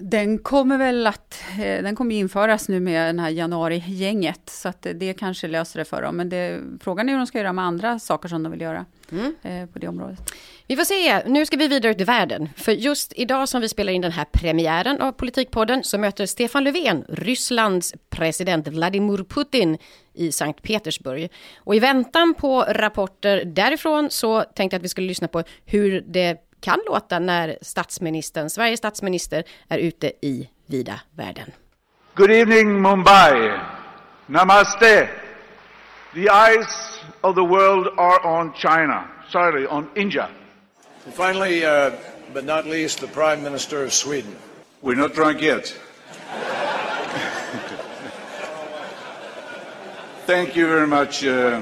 Den 0.00 0.38
kommer 0.38 0.78
väl 0.78 1.06
att, 1.06 1.42
den 1.56 1.96
kommer 1.96 2.14
införas 2.14 2.68
nu 2.68 2.80
med 2.80 3.08
den 3.08 3.18
här 3.18 3.30
januari-gänget, 3.30 4.40
så 4.44 4.68
att 4.68 4.86
det 4.94 5.12
kanske 5.12 5.48
löser 5.48 5.78
det 5.78 5.84
för 5.84 6.02
dem. 6.02 6.16
Men 6.16 6.28
det, 6.28 6.60
frågan 6.80 7.08
är 7.08 7.12
hur 7.12 7.18
de 7.18 7.26
ska 7.26 7.38
göra 7.38 7.52
med 7.52 7.64
andra 7.64 7.98
saker 7.98 8.28
som 8.28 8.42
de 8.42 8.52
vill 8.52 8.60
göra 8.60 8.84
mm. 9.12 9.68
på 9.68 9.78
det 9.78 9.88
området. 9.88 10.32
Vi 10.66 10.76
får 10.76 10.84
se, 10.84 11.28
nu 11.28 11.46
ska 11.46 11.56
vi 11.56 11.68
vidare 11.68 11.92
ut 11.92 12.00
i 12.00 12.04
världen. 12.04 12.48
För 12.56 12.72
just 12.72 13.12
idag 13.16 13.48
som 13.48 13.60
vi 13.60 13.68
spelar 13.68 13.92
in 13.92 14.02
den 14.02 14.12
här 14.12 14.24
premiären 14.32 15.00
av 15.00 15.12
Politikpodden 15.12 15.84
så 15.84 15.98
möter 15.98 16.26
Stefan 16.26 16.64
Löfven 16.64 17.04
Rysslands 17.08 17.94
president 18.10 18.68
Vladimir 18.68 19.24
Putin 19.24 19.78
i 20.14 20.32
Sankt 20.32 20.62
Petersburg. 20.62 21.30
Och 21.56 21.74
i 21.74 21.78
väntan 21.78 22.34
på 22.34 22.62
rapporter 22.62 23.44
därifrån 23.44 24.10
så 24.10 24.42
tänkte 24.42 24.74
jag 24.74 24.78
att 24.78 24.84
vi 24.84 24.88
skulle 24.88 25.06
lyssna 25.06 25.28
på 25.28 25.42
hur 25.64 26.04
det 26.06 26.45
kan 26.66 26.80
låta 26.86 27.18
när 27.18 27.58
statsministern, 27.62 28.50
Sveriges 28.50 28.78
statsminister 28.78 29.44
är 29.68 29.78
ute 29.78 30.06
i 30.06 30.50
vida 30.66 31.00
världen. 31.16 31.52
Good 32.14 32.30
evening 32.30 32.82
Mumbai. 32.82 33.60
Namaste. 34.26 35.08
The 36.14 36.28
eyes 36.30 37.00
of 37.20 37.34
the 37.34 37.42
world 37.44 37.86
are 37.98 38.38
on 38.38 38.52
China. 38.54 39.04
Sorry, 39.32 39.66
on 39.66 39.88
India. 39.94 40.28
And 41.04 41.14
finally, 41.14 41.64
uh, 41.64 41.92
but 42.34 42.44
not 42.44 42.64
least, 42.66 43.00
the 43.00 43.06
Prime 43.06 43.42
Minister 43.42 43.84
of 43.84 43.92
Sweden. 43.92 44.36
We're 44.82 45.00
not 45.00 45.14
drunk 45.14 45.42
yet. 45.42 45.66
Thank 50.26 50.56
you 50.56 50.66
very 50.68 50.86
much, 50.86 51.24
uh, 51.24 51.60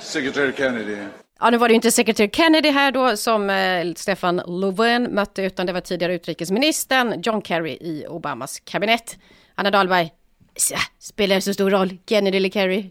Secretary 0.00 0.52
Kennedy. 0.52 0.98
Ja, 1.40 1.50
nu 1.50 1.56
var 1.56 1.68
det 1.68 1.72
ju 1.72 1.76
inte 1.76 1.90
sekreterare 1.90 2.30
Kennedy 2.32 2.70
här 2.70 2.92
då 2.92 3.16
som 3.16 3.50
eh, 3.50 3.94
Stefan 3.96 4.36
Löfven 4.36 5.14
mötte, 5.14 5.42
utan 5.42 5.66
det 5.66 5.72
var 5.72 5.80
tidigare 5.80 6.14
utrikesministern 6.14 7.22
John 7.22 7.42
Kerry 7.42 7.72
i 7.72 8.06
Obamas 8.08 8.60
kabinett. 8.60 9.18
Anna 9.54 9.70
Dahlberg, 9.70 10.10
spelar 10.98 11.34
det 11.34 11.40
så 11.40 11.54
stor 11.54 11.70
roll, 11.70 11.96
Kennedy 12.06 12.36
eller 12.36 12.50
Kerry? 12.50 12.90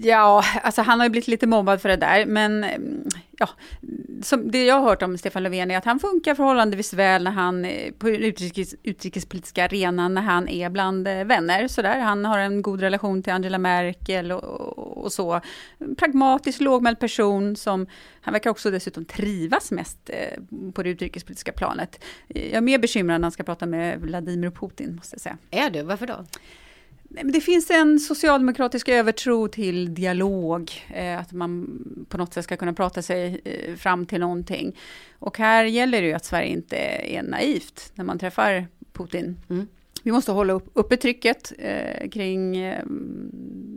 Ja, 0.00 0.44
alltså 0.62 0.82
han 0.82 1.00
har 1.00 1.06
ju 1.06 1.10
blivit 1.10 1.28
lite 1.28 1.46
mobbad 1.46 1.82
för 1.82 1.88
det 1.88 1.96
där, 1.96 2.26
men 2.26 2.64
mm, 2.64 3.04
ja, 3.38 3.48
som 4.22 4.50
det 4.50 4.64
jag 4.64 4.74
har 4.74 4.82
hört 4.82 5.02
om 5.02 5.18
Stefan 5.18 5.42
Löfven 5.42 5.70
är 5.70 5.78
att 5.78 5.84
han 5.84 6.00
funkar 6.00 6.34
förhållandevis 6.34 6.92
väl 6.92 7.24
när 7.24 7.30
han, 7.30 7.64
eh, 7.64 7.92
på 7.92 8.10
utrikes, 8.10 8.74
utrikespolitiska 8.82 9.64
arenan, 9.64 10.14
när 10.14 10.22
han 10.22 10.48
är 10.48 10.70
bland 10.70 11.08
eh, 11.08 11.24
vänner. 11.24 11.68
Sådär. 11.68 12.00
Han 12.00 12.24
har 12.24 12.38
en 12.38 12.62
god 12.62 12.80
relation 12.80 13.22
till 13.22 13.32
Angela 13.32 13.58
Merkel 13.58 14.32
och, 14.32 14.44
och, 14.44 15.04
och 15.04 15.12
så. 15.12 15.40
Pragmatisk, 15.98 16.60
lågmäld 16.60 16.98
person 16.98 17.56
som, 17.56 17.86
han 18.20 18.32
verkar 18.32 18.50
också 18.50 18.70
dessutom 18.70 19.04
trivas 19.04 19.70
mest 19.70 20.10
eh, 20.10 20.72
på 20.72 20.82
det 20.82 20.90
utrikespolitiska 20.90 21.52
planet. 21.52 22.04
Jag 22.28 22.52
är 22.52 22.60
mer 22.60 22.78
bekymrad 22.78 23.20
när 23.20 23.24
han 23.24 23.32
ska 23.32 23.42
prata 23.42 23.66
med 23.66 24.00
Vladimir 24.00 24.50
Putin, 24.50 24.96
måste 24.96 25.14
jag 25.14 25.20
säga. 25.20 25.38
Är 25.50 25.70
du? 25.70 25.82
Varför 25.82 26.06
då? 26.06 26.24
Det 27.22 27.40
finns 27.40 27.70
en 27.70 28.00
socialdemokratisk 28.00 28.88
övertro 28.88 29.48
till 29.48 29.94
dialog, 29.94 30.72
eh, 30.94 31.18
att 31.18 31.32
man 31.32 31.78
på 32.08 32.18
något 32.18 32.34
sätt 32.34 32.44
ska 32.44 32.56
kunna 32.56 32.72
prata 32.72 33.02
sig 33.02 33.40
eh, 33.44 33.76
fram 33.76 34.06
till 34.06 34.20
någonting. 34.20 34.76
Och 35.18 35.38
här 35.38 35.64
gäller 35.64 36.02
det 36.02 36.06
ju 36.06 36.12
att 36.12 36.24
Sverige 36.24 36.48
inte 36.48 36.76
är 37.16 37.22
naivt 37.22 37.92
när 37.94 38.04
man 38.04 38.18
träffar 38.18 38.66
Putin. 38.92 39.36
Mm. 39.50 39.66
Vi 40.06 40.12
måste 40.12 40.32
hålla 40.32 40.52
upp, 40.52 40.70
uppe 40.72 40.96
trycket 40.96 41.52
eh, 41.58 42.08
kring 42.08 42.56
eh, 42.56 42.84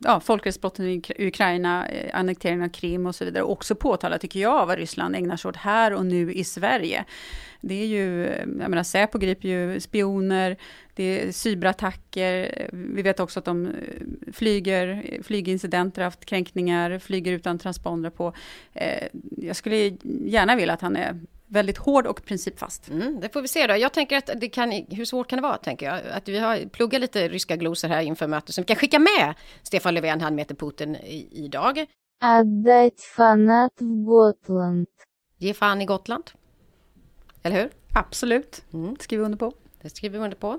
ja, 0.03 0.19
folkrättsbrotten 0.19 0.87
i 0.87 1.01
Ukraina, 1.17 1.87
eh, 1.87 2.19
annekteringen 2.19 2.65
av 2.65 2.69
Krim 2.69 3.05
och 3.05 3.15
så 3.15 3.25
vidare. 3.25 3.43
Och 3.43 3.51
också 3.51 3.75
påtala, 3.75 4.17
tycker 4.17 4.39
jag, 4.39 4.65
vad 4.65 4.77
Ryssland 4.77 5.15
ägnar 5.15 5.37
sig 5.37 5.49
åt 5.49 5.55
här 5.55 5.93
och 5.93 6.05
nu 6.05 6.33
i 6.33 6.43
Sverige. 6.43 7.05
Det 7.61 7.81
är 7.81 7.85
ju, 7.85 8.25
jag 8.59 8.69
menar 8.69 8.83
Säpo 8.83 9.17
griper 9.17 9.47
ju 9.47 9.79
spioner, 9.79 10.57
det 10.98 11.04
är 11.04 11.32
cyberattacker, 11.32 12.68
vi 12.72 13.02
vet 13.02 13.20
också 13.20 13.38
att 13.38 13.44
de 13.44 13.66
eh, 13.66 13.72
flyger, 14.32 15.02
flygincidenter, 15.22 16.02
haft 16.02 16.24
kränkningar, 16.24 16.98
flyger 16.98 17.32
utan 17.32 17.58
transpondrar 17.58 18.10
på. 18.10 18.32
Eh, 18.72 19.08
jag 19.36 19.56
skulle 19.56 19.76
gärna 20.24 20.56
vilja 20.56 20.74
att 20.74 20.80
han 20.80 20.96
är 20.96 21.20
väldigt 21.46 21.78
hård 21.78 22.06
och 22.06 22.24
principfast. 22.24 22.88
Mm, 22.88 23.20
det 23.20 23.28
får 23.28 23.42
vi 23.42 23.48
se 23.48 23.66
då. 23.66 23.76
Jag 23.76 23.92
tänker 23.92 24.16
att 24.16 24.30
det 24.36 24.48
kan, 24.48 24.70
hur 24.70 25.04
svårt 25.04 25.28
kan 25.28 25.36
det 25.36 25.42
vara, 25.42 25.56
tänker 25.56 25.86
jag? 25.86 26.00
Att 26.12 26.28
vi 26.28 26.38
har 26.38 26.68
pluggat 26.68 27.00
lite 27.00 27.28
ryska 27.28 27.56
glosor 27.56 27.88
här 27.88 28.02
inför 28.02 28.26
mötet 28.26 28.54
som 28.54 28.62
vi 28.62 28.66
kan 28.66 28.76
skicka 28.76 28.98
med 28.98 29.34
Stefan 29.62 29.94
Löfven, 29.94 30.20
han 30.20 30.34
möter 30.34 30.54
Putin 30.54 30.96
i, 30.96 31.28
idag. 31.32 31.86
Отдать 32.22 33.00
fanat 33.00 33.72
в 33.80 34.04
Gotland. 34.04 34.86
Ge 35.38 35.54
fan 35.54 35.82
i 35.82 35.84
Gotland. 35.84 36.30
Eller 37.42 37.62
hur? 37.62 37.70
Absolut, 37.94 38.64
mm. 38.72 38.96
skriver 39.00 39.24
under 39.24 39.38
på. 39.38 39.52
Det 39.82 39.90
skriver 39.90 40.18
vi 40.18 40.24
under 40.24 40.36
på. 40.36 40.58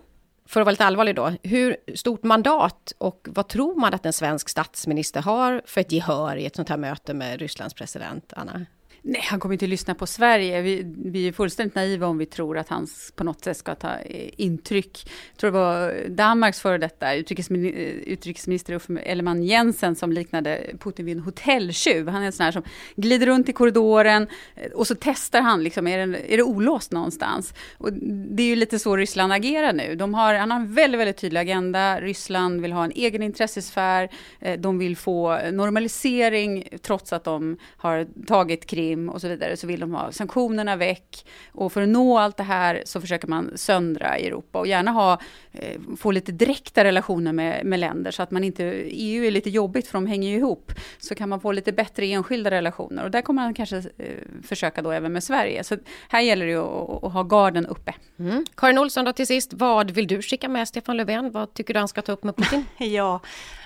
För 0.50 0.60
att 0.60 0.64
vara 0.64 0.70
lite 0.72 0.84
allvarlig 0.84 1.14
då, 1.14 1.32
hur 1.42 1.76
stort 1.94 2.22
mandat 2.22 2.92
och 2.98 3.28
vad 3.30 3.48
tror 3.48 3.80
man 3.80 3.94
att 3.94 4.06
en 4.06 4.12
svensk 4.12 4.48
statsminister 4.48 5.22
har 5.22 5.62
för 5.64 5.80
ett 5.80 5.92
gehör 5.92 6.36
i 6.36 6.46
ett 6.46 6.56
sånt 6.56 6.68
här 6.68 6.76
möte 6.76 7.14
med 7.14 7.40
Rysslands 7.40 7.74
president, 7.74 8.32
Anna? 8.36 8.66
Nej, 9.02 9.22
han 9.24 9.40
kommer 9.40 9.52
inte 9.52 9.64
att 9.64 9.68
lyssna 9.68 9.94
på 9.94 10.06
Sverige. 10.06 10.62
Vi, 10.62 10.92
vi, 11.04 11.28
är 11.28 11.32
fullständigt 11.32 11.74
naiva 11.74 12.06
om 12.06 12.18
vi 12.18 12.26
tror 12.26 12.58
att 12.58 12.68
han 12.68 12.86
på 13.14 13.24
något 13.24 13.44
sätt 13.44 13.56
ska 13.56 13.74
ta 13.74 13.98
eh, 13.98 14.30
intryck. 14.36 15.10
Jag 15.30 15.38
tror 15.40 15.50
det 15.50 15.58
var 15.58 16.08
Danmarks 16.08 16.60
före 16.60 16.78
detta 16.78 17.14
utrikesminister, 17.14 17.80
eh, 17.80 18.12
utrikesminister 18.12 18.74
Uffe 18.74 18.98
Ellemann 18.98 19.42
Jensen 19.42 19.96
som 19.96 20.12
liknade 20.12 20.70
Putin 20.78 21.06
vid 21.06 21.16
en 21.16 21.22
hotelltjuv. 21.22 22.08
Han 22.08 22.22
är 22.22 22.26
en 22.26 22.32
sån 22.32 22.44
här 22.44 22.52
som 22.52 22.62
glider 22.96 23.26
runt 23.26 23.48
i 23.48 23.52
korridoren 23.52 24.28
eh, 24.54 24.72
och 24.72 24.86
så 24.86 24.94
testar 25.00 25.40
han, 25.40 25.62
liksom, 25.62 25.86
är, 25.86 26.06
det, 26.06 26.32
är 26.32 26.36
det 26.36 26.42
olåst 26.42 26.92
någonstans? 26.92 27.54
Och 27.78 27.92
det 27.92 28.42
är 28.42 28.46
ju 28.46 28.56
lite 28.56 28.78
så 28.78 28.96
Ryssland 28.96 29.32
agerar 29.32 29.72
nu. 29.72 29.94
De 29.94 30.14
har, 30.14 30.34
han 30.34 30.50
har 30.50 30.60
en 30.60 30.74
väldigt, 30.74 31.00
väldigt 31.00 31.16
tydlig 31.16 31.40
agenda. 31.40 32.00
Ryssland 32.00 32.60
vill 32.60 32.72
ha 32.72 32.84
en 32.84 32.92
egen 32.94 33.22
intressesfär. 33.22 34.08
De 34.58 34.78
vill 34.78 34.96
få 34.96 35.38
normalisering 35.52 36.68
trots 36.82 37.12
att 37.12 37.24
de 37.24 37.56
har 37.76 38.06
tagit 38.26 38.66
krig 38.66 38.89
Krim 38.90 39.08
och 39.08 39.20
så 39.20 39.28
vidare 39.28 39.56
så 39.56 39.66
vill 39.66 39.80
de 39.80 39.94
ha 39.94 40.12
sanktionerna 40.12 40.76
väck. 40.76 41.26
Och 41.52 41.72
för 41.72 41.82
att 41.82 41.88
nå 41.88 42.18
allt 42.18 42.36
det 42.36 42.42
här 42.42 42.82
så 42.84 43.00
försöker 43.00 43.28
man 43.28 43.50
söndra 43.54 44.18
Europa 44.18 44.58
och 44.58 44.66
gärna 44.66 44.90
ha, 44.90 45.18
eh, 45.52 45.80
få 45.98 46.10
lite 46.10 46.32
direkta 46.32 46.84
relationer 46.84 47.32
med, 47.32 47.64
med 47.64 47.80
länder 47.80 48.10
så 48.10 48.22
att 48.22 48.30
man 48.30 48.44
inte, 48.44 48.64
EU 48.86 49.24
är 49.24 49.30
lite 49.30 49.50
jobbigt 49.50 49.86
för 49.86 49.92
de 49.98 50.06
hänger 50.06 50.28
ju 50.28 50.36
ihop. 50.36 50.72
Så 50.98 51.14
kan 51.14 51.28
man 51.28 51.40
få 51.40 51.52
lite 51.52 51.72
bättre 51.72 52.06
enskilda 52.06 52.50
relationer 52.50 53.04
och 53.04 53.10
där 53.10 53.22
kommer 53.22 53.42
man 53.42 53.54
kanske 53.54 53.76
eh, 53.76 53.84
försöka 54.42 54.82
då 54.82 54.90
även 54.90 55.12
med 55.12 55.24
Sverige. 55.24 55.64
Så 55.64 55.76
här 56.08 56.20
gäller 56.20 56.46
det 56.46 56.52
ju 56.52 56.60
att, 56.60 57.04
att 57.04 57.12
ha 57.12 57.22
garden 57.22 57.66
uppe. 57.66 57.94
Mm. 58.18 58.44
Karin 58.56 58.78
Olsson 58.78 59.04
då 59.04 59.12
till 59.12 59.26
sist, 59.26 59.52
vad 59.52 59.90
vill 59.90 60.06
du 60.06 60.22
skicka 60.22 60.48
med 60.48 60.68
Stefan 60.68 60.96
Löfven? 60.96 61.30
Vad 61.30 61.54
tycker 61.54 61.74
du 61.74 61.80
han 61.80 61.88
ska 61.88 62.02
ta 62.02 62.12
upp 62.12 62.24
med 62.24 62.36
Putin? 62.36 62.64
ja, 62.78 63.20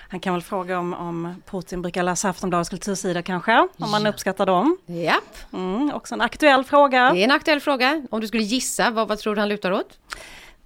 han 0.09 0.19
kan 0.19 0.33
väl 0.33 0.41
fråga 0.41 0.79
om, 0.79 0.93
om 0.93 1.41
Putin 1.45 1.81
brukar 1.81 2.03
läsa 2.03 2.29
Aftonbladets 2.29 2.69
kultursida 2.69 3.21
kanske, 3.21 3.59
om 3.59 3.69
ja. 3.77 3.87
man 3.87 4.07
uppskattar 4.07 4.45
dem. 4.45 4.77
Japp. 4.85 5.53
Mm, 5.53 5.91
också 5.93 6.15
en 6.15 6.21
aktuell 6.21 6.63
fråga. 6.63 7.13
Det 7.13 7.19
är 7.19 7.23
en 7.23 7.31
aktuell 7.31 7.59
fråga. 7.59 8.07
Om 8.11 8.21
du 8.21 8.27
skulle 8.27 8.43
gissa, 8.43 8.89
vad, 8.89 9.07
vad 9.07 9.19
tror 9.19 9.35
du 9.35 9.41
han 9.41 9.49
lutar 9.49 9.71
åt? 9.71 9.99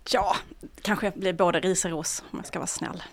Ja, 0.09 0.35
kanske 0.81 1.11
blir 1.11 1.33
både 1.33 1.59
ris 1.59 1.85
och 1.85 1.91
ros 1.91 2.23
om 2.31 2.39
jag 2.39 2.47
ska 2.47 2.59
vara 2.59 2.67
snäll. 2.67 3.03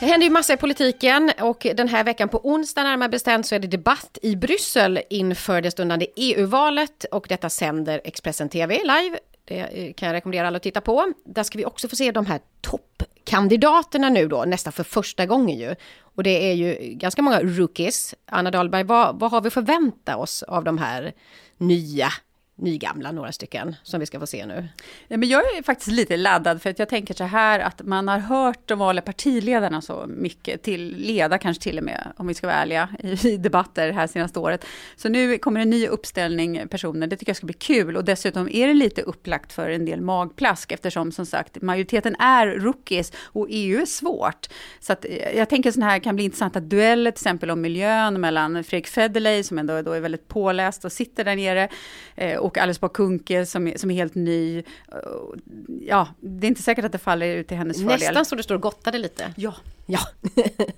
Det 0.00 0.06
händer 0.06 0.24
ju 0.24 0.30
massa 0.30 0.52
i 0.52 0.56
politiken 0.56 1.32
och 1.40 1.66
den 1.74 1.88
här 1.88 2.04
veckan 2.04 2.28
på 2.28 2.40
onsdag 2.48 2.82
närmare 2.82 3.08
bestämt 3.08 3.46
så 3.46 3.54
är 3.54 3.58
det 3.58 3.66
debatt 3.66 4.18
i 4.22 4.36
Bryssel 4.36 5.00
inför 5.10 5.60
det 5.60 5.70
stundande 5.70 6.06
EU-valet 6.16 7.04
och 7.04 7.26
detta 7.28 7.50
sänder 7.50 8.00
Expressen 8.04 8.48
TV 8.48 8.80
live. 8.84 9.18
Det 9.44 9.58
eh, 9.58 9.94
kan 9.94 10.06
jag 10.06 10.14
rekommendera 10.14 10.46
alla 10.46 10.56
att 10.56 10.62
titta 10.62 10.80
på. 10.80 11.12
Där 11.24 11.42
ska 11.42 11.58
vi 11.58 11.64
också 11.64 11.88
få 11.88 11.96
se 11.96 12.12
de 12.12 12.26
här 12.26 12.40
toppkandidaterna 12.60 14.08
nu 14.08 14.28
då, 14.28 14.44
nästan 14.44 14.72
för 14.72 14.84
första 14.84 15.26
gången 15.26 15.58
ju. 15.58 15.74
Och 16.00 16.22
det 16.22 16.50
är 16.50 16.54
ju 16.54 16.94
ganska 16.94 17.22
många 17.22 17.40
rookies. 17.42 18.14
Anna 18.26 18.50
Dahlberg, 18.50 18.84
vad, 18.84 19.18
vad 19.18 19.30
har 19.30 19.40
vi 19.40 19.50
förväntat 19.50 20.16
oss 20.16 20.42
av 20.42 20.64
de 20.64 20.78
här 20.78 21.12
nya 21.58 22.08
nygamla, 22.56 23.12
några 23.12 23.32
stycken, 23.32 23.76
som 23.82 24.00
vi 24.00 24.06
ska 24.06 24.20
få 24.20 24.26
se 24.26 24.46
nu. 24.46 24.68
Ja, 25.08 25.16
men 25.16 25.28
jag 25.28 25.40
är 25.40 25.62
faktiskt 25.62 25.90
lite 25.90 26.16
laddad, 26.16 26.62
för 26.62 26.70
att 26.70 26.78
jag 26.78 26.88
tänker 26.88 27.14
så 27.14 27.24
här 27.24 27.60
att 27.60 27.82
man 27.82 28.08
har 28.08 28.18
hört 28.18 28.68
de 28.68 28.78
vanliga 28.78 29.02
partiledarna 29.02 29.80
så 29.80 30.04
mycket, 30.08 30.62
till 30.62 30.94
leda 30.96 31.38
kanske 31.38 31.62
till 31.62 31.78
och 31.78 31.84
med, 31.84 32.12
om 32.16 32.26
vi 32.26 32.34
ska 32.34 32.46
vara 32.46 32.56
ärliga, 32.56 32.88
i, 33.24 33.36
debatter 33.36 33.92
här 33.92 34.06
senaste 34.06 34.38
året. 34.38 34.64
Så 34.96 35.08
nu 35.08 35.38
kommer 35.38 35.60
en 35.60 35.70
ny 35.70 35.86
uppställning 35.86 36.68
personer, 36.68 37.06
det 37.06 37.16
tycker 37.16 37.30
jag 37.30 37.36
ska 37.36 37.46
bli 37.46 37.54
kul. 37.54 37.96
Och 37.96 38.04
dessutom 38.04 38.48
är 38.48 38.66
det 38.66 38.74
lite 38.74 39.02
upplagt 39.02 39.52
för 39.52 39.70
en 39.70 39.84
del 39.84 40.00
magplask, 40.00 40.72
eftersom 40.72 41.12
som 41.12 41.26
sagt 41.26 41.62
majoriteten 41.62 42.16
är 42.16 42.46
rookies 42.46 43.12
och 43.22 43.46
EU 43.50 43.80
är 43.80 43.86
svårt. 43.86 44.48
Så 44.80 44.92
att 44.92 45.04
eh, 45.04 45.36
jag 45.36 45.48
tänker 45.48 45.70
sådana 45.70 45.92
här 45.92 45.98
kan 45.98 46.14
bli 46.14 46.24
intressanta 46.24 46.60
dueller, 46.60 47.10
till 47.10 47.20
exempel 47.20 47.50
om 47.50 47.60
miljön 47.60 48.20
mellan 48.20 48.64
Fredrik 48.64 48.86
Federley, 48.86 49.42
som 49.42 49.58
ändå 49.58 49.82
då 49.82 49.92
är 49.92 50.00
väldigt 50.00 50.28
påläst 50.28 50.84
och 50.84 50.92
sitter 50.92 51.24
där 51.24 51.36
nere, 51.36 51.68
eh, 52.16 52.43
och 52.44 52.58
Alice 52.58 52.80
Bah 52.80 52.88
Kuhnke 52.88 53.46
som 53.46 53.68
är, 53.68 53.78
som 53.78 53.90
är 53.90 53.94
helt 53.94 54.14
ny. 54.14 54.62
Ja, 55.80 56.08
det 56.20 56.46
är 56.46 56.48
inte 56.48 56.62
säkert 56.62 56.84
att 56.84 56.92
det 56.92 56.98
faller 56.98 57.26
ut 57.26 57.48
till 57.48 57.56
hennes 57.56 57.76
fördel. 57.76 57.98
Nästan 58.00 58.24
så 58.24 58.36
du 58.36 58.42
står 58.42 58.54
och 58.54 58.60
gottade 58.60 58.98
lite. 58.98 59.32
Ja. 59.36 59.54
Ja. 59.86 60.00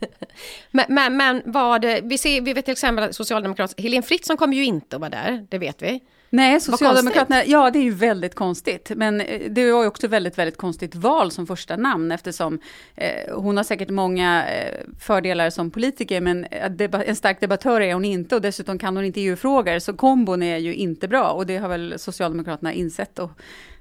men, 0.71 0.85
men, 0.89 1.17
men 1.17 1.43
vad, 1.45 1.85
vi, 1.85 2.19
ser, 2.19 2.41
vi 2.41 2.53
vet 2.53 2.65
till 2.65 2.73
exempel 2.73 3.05
att 3.05 3.15
Socialdemokraterna, 3.15 3.83
Helene 3.83 4.03
Fritzon 4.03 4.37
kommer 4.37 4.57
ju 4.57 4.65
inte 4.65 4.97
att 4.97 5.01
vara 5.01 5.11
där, 5.11 5.47
det 5.51 5.59
vet 5.59 5.83
vi. 5.83 6.01
Nej, 6.31 6.61
Socialdemokraterna, 6.61 7.45
ja 7.45 7.71
det 7.71 7.79
är 7.79 7.83
ju 7.83 7.91
väldigt 7.91 8.35
konstigt. 8.35 8.93
Men 8.97 9.21
eh, 9.21 9.51
det 9.51 9.73
var 9.73 9.83
ju 9.83 9.89
också 9.89 10.09
väldigt, 10.09 10.39
väldigt 10.39 10.57
konstigt 10.57 10.95
val 10.95 11.31
som 11.31 11.47
första 11.47 11.77
namn 11.77 12.13
eftersom 12.13 12.59
eh, 12.95 13.35
hon 13.35 13.57
har 13.57 13.65
säkert 13.65 13.91
många 13.91 14.49
eh, 14.49 14.75
fördelar 15.01 15.51
som 15.51 15.71
politiker 15.71 16.21
men 16.21 16.45
eh, 16.45 16.91
en 17.07 17.17
stark 17.17 17.41
debattör 17.41 17.81
är 17.81 17.95
hon 17.95 18.05
inte 18.05 18.35
och 18.35 18.43
dessutom 18.43 18.79
kan 18.79 18.97
hon 18.97 19.05
inte 19.05 19.21
EU-frågor 19.21 19.79
så 19.79 19.93
kombon 19.93 20.43
är 20.43 20.57
ju 20.57 20.75
inte 20.75 21.09
bra 21.09 21.31
och 21.31 21.47
det 21.47 21.57
har 21.57 21.69
väl 21.69 21.95
Socialdemokraterna 21.99 22.73
insett 22.73 23.19
och 23.19 23.31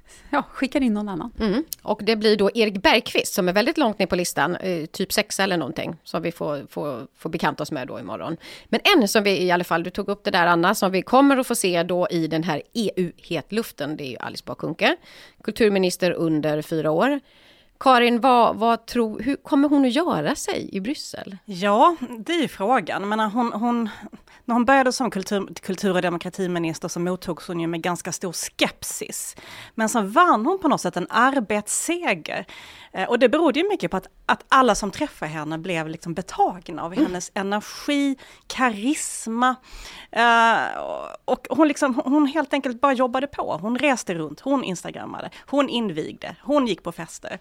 ja, 0.30 0.42
skickar 0.52 0.82
in 0.82 0.94
någon 0.94 1.08
annan. 1.08 1.32
Mm. 1.40 1.64
Och 1.82 2.00
det 2.04 2.16
blir 2.16 2.36
då 2.36 2.50
Erik 2.54 2.82
Bergqvist 2.82 3.34
som 3.34 3.48
är 3.48 3.52
väldigt 3.52 3.78
långt 3.78 3.98
ner 3.98 4.06
på 4.06 4.16
listan, 4.16 4.56
eh, 4.56 4.86
typ 4.86 5.12
6 5.12 5.40
eller 5.40 5.56
någonting, 5.56 5.96
som 6.04 6.22
vi 6.22 6.32
får, 6.32 6.66
får, 6.70 7.06
får 7.16 7.30
bekanta 7.30 7.62
oss 7.62 7.72
med 7.72 7.88
då 7.88 8.00
imorgon. 8.00 8.36
Men 8.68 8.80
en 8.96 9.08
som 9.08 9.22
vi 9.22 9.42
i 9.42 9.50
alla 9.50 9.64
fall, 9.64 9.82
du 9.82 9.90
tog 9.90 10.08
upp 10.08 10.24
det 10.24 10.30
där 10.30 10.46
Anna, 10.46 10.74
som 10.74 10.92
vi 10.92 11.02
kommer 11.02 11.36
att 11.36 11.46
få 11.46 11.54
se 11.54 11.82
då 11.82 12.08
i 12.10 12.26
den 12.26 12.42
här 12.42 12.62
EU-hetluften, 12.72 13.96
det 13.96 14.04
är 14.04 14.10
ju 14.10 14.16
Alice 14.16 14.42
Bah 14.46 14.54
Kuhnke, 14.54 14.96
kulturminister 15.42 16.10
under 16.12 16.62
fyra 16.62 16.90
år. 16.90 17.20
Karin, 17.80 18.20
vad, 18.20 18.56
vad 18.56 18.86
tror, 18.86 19.20
hur 19.20 19.36
kommer 19.36 19.68
hon 19.68 19.84
att 19.84 19.92
göra 19.92 20.34
sig 20.34 20.68
i 20.72 20.80
Bryssel? 20.80 21.36
Ja, 21.44 21.96
det 22.18 22.32
är 22.32 22.48
frågan. 22.48 23.08
Men 23.08 23.20
hon, 23.20 23.52
hon, 23.52 23.88
när 24.44 24.54
hon 24.54 24.64
började 24.64 24.92
som 24.92 25.10
kultur, 25.10 25.48
kultur 25.62 25.94
och 25.94 26.02
demokratiminister 26.02 26.88
så 26.88 27.00
mottogs 27.00 27.48
hon 27.48 27.60
ju 27.60 27.66
med 27.66 27.82
ganska 27.82 28.12
stor 28.12 28.32
skepsis. 28.32 29.36
Men 29.74 29.88
så 29.88 30.00
vann 30.00 30.46
hon 30.46 30.58
på 30.58 30.68
något 30.68 30.80
sätt 30.80 30.96
en 30.96 31.06
arbetsseger. 31.10 32.46
Eh, 32.92 33.08
och 33.08 33.18
det 33.18 33.28
berodde 33.28 33.60
ju 33.60 33.68
mycket 33.68 33.90
på 33.90 33.96
att, 33.96 34.06
att 34.26 34.44
alla 34.48 34.74
som 34.74 34.90
träffade 34.90 35.30
henne 35.30 35.58
blev 35.58 35.88
liksom 35.88 36.14
betagna 36.14 36.82
av 36.82 36.92
mm. 36.92 37.06
hennes 37.06 37.30
energi, 37.34 38.16
karisma. 38.46 39.56
Uh, 40.16 40.80
och 41.24 41.46
hon, 41.50 41.68
liksom, 41.68 42.02
hon 42.04 42.26
helt 42.26 42.52
enkelt 42.52 42.80
bara 42.80 42.92
jobbade 42.92 43.26
på. 43.26 43.58
Hon 43.62 43.78
reste 43.78 44.14
runt, 44.14 44.40
hon 44.40 44.64
instagrammade, 44.64 45.30
hon 45.46 45.68
invigde, 45.68 46.36
hon 46.42 46.66
gick 46.66 46.82
på 46.82 46.92
fester. 46.92 47.38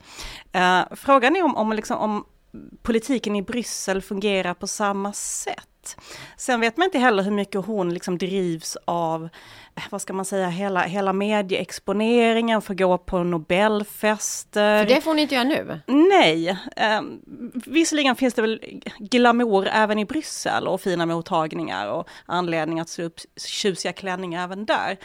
Eh, 0.52 0.82
frågan 0.92 1.36
är 1.36 1.44
om, 1.44 1.56
om, 1.56 1.74
liksom, 1.74 1.98
om 1.98 2.26
politiken 2.82 3.36
i 3.36 3.42
Bryssel 3.42 4.02
fungerar 4.02 4.54
på 4.54 4.68
samma 4.68 5.14
sätt. 5.14 5.70
Sen 6.38 6.60
vet 6.60 6.78
man 6.78 6.86
inte 6.86 7.00
heller 7.00 7.24
hur 7.24 7.32
mycket 7.32 7.66
hon 7.66 7.94
liksom 7.94 8.18
drivs 8.18 8.78
av, 8.86 9.30
eh, 9.76 9.84
vad 9.90 10.02
ska 10.02 10.14
man 10.14 10.26
säga, 10.26 10.48
hela, 10.48 10.82
hela 10.82 11.14
medieexponeringen, 11.14 12.62
för 12.62 12.74
att 12.74 12.78
gå 12.78 12.98
på 12.98 13.24
Nobelfester. 13.24 14.84
För 14.84 14.96
det 14.96 15.02
får 15.02 15.12
hon 15.12 15.20
inte 15.20 15.36
göra 15.36 15.44
nu? 15.44 15.80
Nej. 15.88 16.50
Eh, 16.76 17.02
visserligen 17.66 18.16
finns 18.16 18.34
det 18.34 18.42
väl 18.42 18.82
glamour 19.00 19.68
även 19.72 20.00
i 20.00 20.06
Bryssel 20.06 20.68
och 20.68 20.82
fina 20.82 21.06
mottagningar 21.06 21.88
och 21.88 22.08
anledning 22.26 22.80
att 22.80 22.90
se 22.90 23.04
upp 23.04 23.20
tjusiga 23.48 23.94
klänningar 23.94 24.44
även 24.44 24.66
där. 24.66 24.98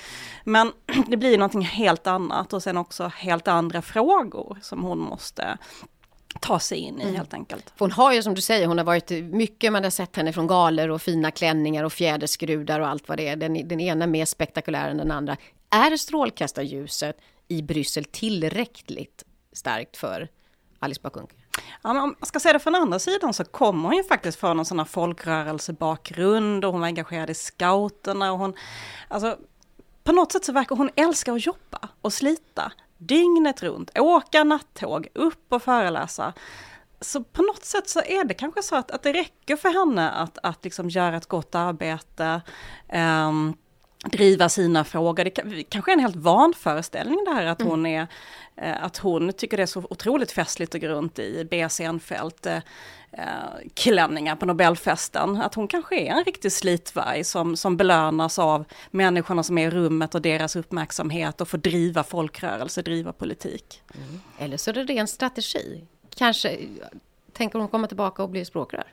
Men 0.45 0.73
det 1.07 1.17
blir 1.17 1.39
någonting 1.39 1.63
helt 1.63 2.07
annat 2.07 2.53
och 2.53 2.63
sen 2.63 2.77
också 2.77 3.11
helt 3.17 3.49
andra 3.49 3.83
frågor 3.83 4.59
som 4.63 4.83
hon 4.83 4.99
måste 4.99 5.59
ta 6.41 6.61
sig 6.61 6.79
in 6.79 7.01
i 7.01 7.03
mm. 7.03 7.15
helt 7.15 7.35
enkelt. 7.35 7.73
För 7.77 7.85
hon 7.85 7.93
har 7.93 8.13
ju 8.13 8.23
som 8.23 8.35
du 8.35 8.41
säger, 8.41 8.67
hon 8.67 8.79
har 8.79 8.85
varit 8.85 9.11
mycket, 9.11 9.73
man 9.73 9.85
har 9.85 9.91
sett 9.91 10.17
henne 10.17 10.33
från 10.33 10.47
galer 10.47 10.91
och 10.91 11.03
fina 11.03 11.31
klänningar 11.31 11.85
och 11.85 11.93
fjäderskrudar 11.93 12.81
och 12.81 12.89
allt 12.89 13.09
vad 13.09 13.19
det 13.19 13.29
är. 13.29 13.37
Den, 13.37 13.69
den 13.69 13.81
ena 13.81 14.07
mer 14.07 14.25
spektakulär 14.25 14.89
än 14.89 14.97
den 14.97 15.11
andra. 15.11 15.37
Är 15.71 15.97
strålkastarljuset 15.97 17.17
i 17.49 17.63
Bryssel 17.63 18.05
tillräckligt 18.05 19.25
starkt 19.53 19.97
för 19.97 20.29
Alice 20.79 21.01
Bah 21.03 21.11
Kuhnke? 21.11 21.35
Ja, 21.83 21.91
om 21.91 21.97
man 21.97 22.17
ska 22.23 22.41
säga 22.41 22.53
det 22.53 22.59
från 22.59 22.75
andra 22.75 22.99
sidan 22.99 23.35
så 23.35 23.45
kommer 23.45 23.89
hon 23.89 23.97
ju 23.97 24.05
faktiskt 24.05 24.41
från 24.41 24.59
en 24.59 24.65
sån 24.65 24.79
här 24.79 24.87
folkrörelsebakgrund 24.87 26.65
och 26.65 26.73
hon 26.73 26.81
var 26.81 26.89
engagerad 26.89 27.31
i 27.31 27.35
scouterna 27.35 28.33
och 28.33 28.39
hon, 28.39 28.55
alltså 29.09 29.37
på 30.05 30.13
något 30.13 30.33
sätt 30.33 30.45
så 30.45 30.53
verkar 30.53 30.77
hon 30.77 30.91
älska 30.97 31.33
att 31.33 31.47
jobba 31.47 31.89
och 32.01 32.13
slita 32.13 32.73
dygnet 33.01 33.63
runt, 33.63 33.99
åka 33.99 34.45
nattåg, 34.45 35.09
upp 35.15 35.53
och 35.53 35.63
föreläsa. 35.63 36.33
Så 37.01 37.25
på 37.25 37.43
något 37.43 37.65
sätt 37.65 37.89
så 37.89 38.01
är 38.01 38.25
det 38.25 38.35
kanske 38.35 38.63
så 38.63 38.77
att, 38.77 38.91
att 38.91 39.03
det 39.03 39.13
räcker 39.13 39.57
för 39.57 39.69
henne 39.69 40.11
att, 40.11 40.39
att 40.43 40.65
liksom 40.65 40.89
göra 40.89 41.17
ett 41.17 41.27
gott 41.27 41.55
arbete, 41.55 42.43
um, 43.29 43.57
driva 44.05 44.49
sina 44.49 44.85
frågor. 44.85 45.25
Det 45.25 45.65
kanske 45.65 45.91
är 45.91 45.93
en 45.93 46.01
helt 46.01 46.17
vanföreställning 46.17 47.25
det 47.25 47.31
här 47.31 47.47
att 47.47 47.61
mm. 47.61 47.71
hon 47.71 47.87
är 47.87 48.07
eh, 48.57 48.85
att 48.85 48.97
hon 48.97 49.33
tycker 49.33 49.57
det 49.57 49.63
är 49.63 49.67
så 49.67 49.87
otroligt 49.91 50.33
festligt 50.33 50.75
att 50.75 50.81
gå 50.81 50.87
runt 50.87 51.19
i 51.19 51.47
B. 51.51 51.69
Senfeldt 51.69 52.47
eh, 52.47 52.59
klänningar 53.75 54.37
på 54.37 54.47
Nobelfesten. 54.47 55.37
Att 55.37 55.55
hon 55.55 55.69
kanske 55.69 56.01
är 56.01 56.13
en 56.13 56.25
riktig 56.25 56.53
slitvarg 56.53 57.25
som, 57.25 57.57
som 57.57 57.77
belönas 57.77 58.39
av 58.39 58.65
människorna 58.91 59.43
som 59.43 59.59
är 59.59 59.67
i 59.67 59.71
rummet 59.71 60.15
och 60.15 60.23
deras 60.23 60.57
uppmärksamhet 60.57 61.41
och 61.41 61.49
får 61.49 61.59
driva 61.59 62.05
folkrörelse, 62.05 62.83
driva 62.83 63.13
politik. 63.13 63.83
Mm. 63.95 64.21
Eller 64.39 64.57
så 64.57 64.71
är 64.71 64.75
det 64.75 64.85
ren 64.85 65.09
strategi. 65.09 65.85
Kanske 66.17 66.59
tänker 67.33 67.59
hon 67.59 67.69
komma 67.69 67.87
tillbaka 67.87 68.23
och 68.23 68.29
bli 68.29 68.45
språkrör? 68.45 68.93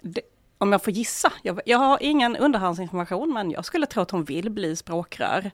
Det, 0.00 0.20
om 0.58 0.72
jag 0.72 0.84
får 0.84 0.92
gissa, 0.92 1.32
jag, 1.42 1.60
jag, 1.64 1.78
har 1.78 1.98
ingen 2.00 2.36
underhandsinformation 2.36 3.32
men 3.32 3.50
jag 3.50 3.64
skulle 3.64 3.86
tro 3.86 4.02
att 4.02 4.10
hon 4.10 4.24
vill 4.24 4.50
bli 4.50 4.76
språkrör. 4.76 5.50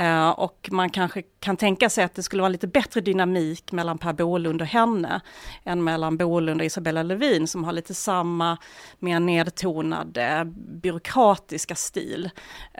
Uh, 0.00 0.28
och 0.28 0.68
man 0.72 0.90
kanske 0.90 1.22
kan 1.22 1.56
tänka 1.56 1.90
sig 1.90 2.04
att 2.04 2.14
det 2.14 2.22
skulle 2.22 2.42
vara 2.42 2.48
lite 2.52 2.66
bättre 2.66 3.00
dynamik 3.00 3.72
mellan 3.72 3.98
Per 3.98 4.12
Bolund 4.12 4.62
och 4.62 4.68
henne 4.68 5.20
än 5.64 5.84
mellan 5.84 6.16
Bolund 6.16 6.60
och 6.60 6.64
Isabella 6.64 7.02
Lövin 7.02 7.46
som 7.46 7.64
har 7.64 7.72
lite 7.72 7.94
samma 7.94 8.58
mer 8.98 9.20
nedtonade 9.20 10.52
byråkratiska 10.56 11.74
stil. 11.74 12.30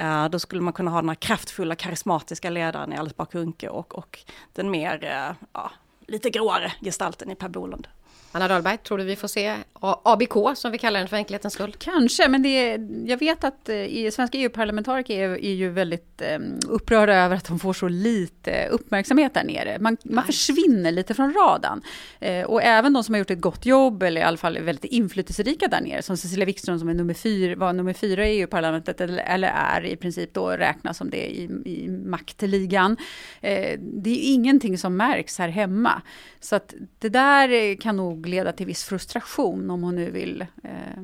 Uh, 0.01 0.29
då 0.29 0.39
skulle 0.39 0.63
man 0.63 0.73
kunna 0.73 0.91
ha 0.91 1.01
den 1.01 1.09
här 1.09 1.17
kraftfulla 1.17 1.75
karismatiska 1.75 2.51
ledaren 2.51 2.93
i 2.93 2.97
Alice 2.97 3.15
Bah 3.17 3.27
Kuhnke 3.27 3.69
och, 3.69 3.95
och 3.99 4.19
den 4.53 4.71
mer, 4.71 5.05
uh, 5.05 5.37
ja, 5.53 5.71
lite 6.07 6.31
gråare 6.31 6.73
gestalten 6.81 7.31
i 7.31 7.35
Per 7.35 7.49
Bolund. 7.49 7.89
Anna 8.33 8.49
Dahlberg, 8.49 8.79
tror 8.79 8.99
du 8.99 9.05
vi 9.05 9.17
får 9.17 9.29
se 9.29 9.57
ABK 9.81 10.33
som 10.55 10.73
vi 10.73 10.79
kallar 10.79 11.01
den 11.01 11.09
för 11.09 11.17
enkelhetens 11.17 11.55
skull? 11.55 11.75
Kanske, 11.79 12.29
men 12.29 12.43
det 12.43 12.49
är, 12.49 12.89
jag 13.07 13.19
vet 13.19 13.45
att 13.45 13.69
eh, 13.69 13.77
i, 13.77 14.11
svenska 14.11 14.39
EU-parlamentariker 14.39 15.19
är, 15.19 15.45
är 15.45 15.55
ju 15.55 15.71
väldigt 15.71 16.23
eh, 16.23 16.39
upprörda 16.69 17.15
över 17.15 17.37
att 17.37 17.45
de 17.45 17.59
får 17.59 17.73
så 17.73 17.89
lite 17.89 18.69
uppmärksamhet 18.69 19.35
där 19.35 19.45
nere. 19.45 19.79
Man, 19.81 19.97
man 20.05 20.25
försvinner 20.25 20.93
lite 20.93 21.15
från 21.15 21.35
radarn. 21.35 21.83
Eh, 22.21 22.45
och 22.45 22.63
även 22.63 22.93
de 22.93 23.05
som 23.05 23.15
har 23.15 23.19
gjort 23.19 23.31
ett 23.31 23.41
gott 23.41 23.67
jobb, 23.67 24.03
eller 24.03 24.21
i 24.21 24.25
alla 24.25 24.37
fall 24.37 24.57
är 24.57 24.63
väldigt 24.63 24.85
inflytelserika 24.85 25.69
där 25.69 25.81
nere, 25.81 26.03
som 26.03 26.17
Cecilia 26.17 26.47
Wikström 26.47 26.79
som 26.79 26.89
är 26.89 26.95
nummer 26.95 27.15
fyra, 27.15 27.57
var 27.57 27.73
nummer 27.73 27.93
fyra 27.93 28.29
i 28.29 28.41
EU-parlamentet, 28.41 29.01
eller, 29.01 29.23
eller 29.23 29.49
är 29.49 29.85
i 29.85 29.97
princip 29.97 30.35
då 30.35 30.49
räknas 30.49 30.97
som 30.97 31.11
det 31.11 31.37
i, 31.37 31.43
i 31.65 31.89
maktligan. 31.89 32.97
Eh, 33.41 33.79
det 33.81 34.11
är 34.11 34.35
ingenting 34.35 34.79
som 34.79 34.97
märks 34.97 35.39
här 35.39 35.49
hemma. 35.49 36.03
Så 36.41 36.57
att 36.57 36.75
det 36.99 37.09
där 37.09 37.81
kan 37.81 37.97
nog 37.97 38.18
leda 38.27 38.53
till 38.53 38.67
viss 38.67 38.85
frustration 38.85 39.71
om 39.71 39.83
hon 39.83 39.97
nu 39.97 40.11
vill 40.11 40.41
eh, 40.41 41.03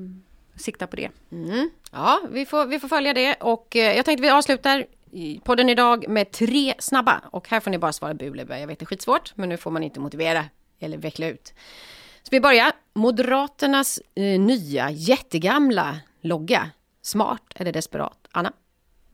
sikta 0.56 0.86
på 0.86 0.96
det. 0.96 1.10
Mm. 1.32 1.70
Ja, 1.92 2.20
vi 2.30 2.46
får, 2.46 2.66
vi 2.66 2.80
får 2.80 2.88
följa 2.88 3.14
det 3.14 3.34
och 3.34 3.76
eh, 3.76 3.96
jag 3.96 4.04
tänkte 4.04 4.22
vi 4.22 4.30
avslutar 4.30 4.86
i 5.10 5.40
podden 5.44 5.68
idag 5.68 6.08
med 6.08 6.30
tre 6.30 6.74
snabba 6.78 7.22
och 7.30 7.48
här 7.48 7.60
får 7.60 7.70
ni 7.70 7.78
bara 7.78 7.92
svara 7.92 8.14
bu 8.14 8.26
eller 8.26 8.44
bä. 8.44 8.58
Jag 8.58 8.66
vet 8.66 8.78
det 8.78 8.82
är 8.82 8.86
skitsvårt, 8.86 9.32
men 9.36 9.48
nu 9.48 9.56
får 9.56 9.70
man 9.70 9.82
inte 9.82 10.00
motivera 10.00 10.44
eller 10.78 10.98
veckla 10.98 11.26
ut. 11.26 11.52
Så 12.22 12.28
vi 12.30 12.40
börjar. 12.40 12.72
Moderaternas 12.94 14.00
eh, 14.14 14.40
nya 14.40 14.90
jättegamla 14.90 16.00
logga. 16.20 16.70
Smart 17.02 17.42
eller 17.54 17.72
desperat? 17.72 18.18
Anna? 18.30 18.52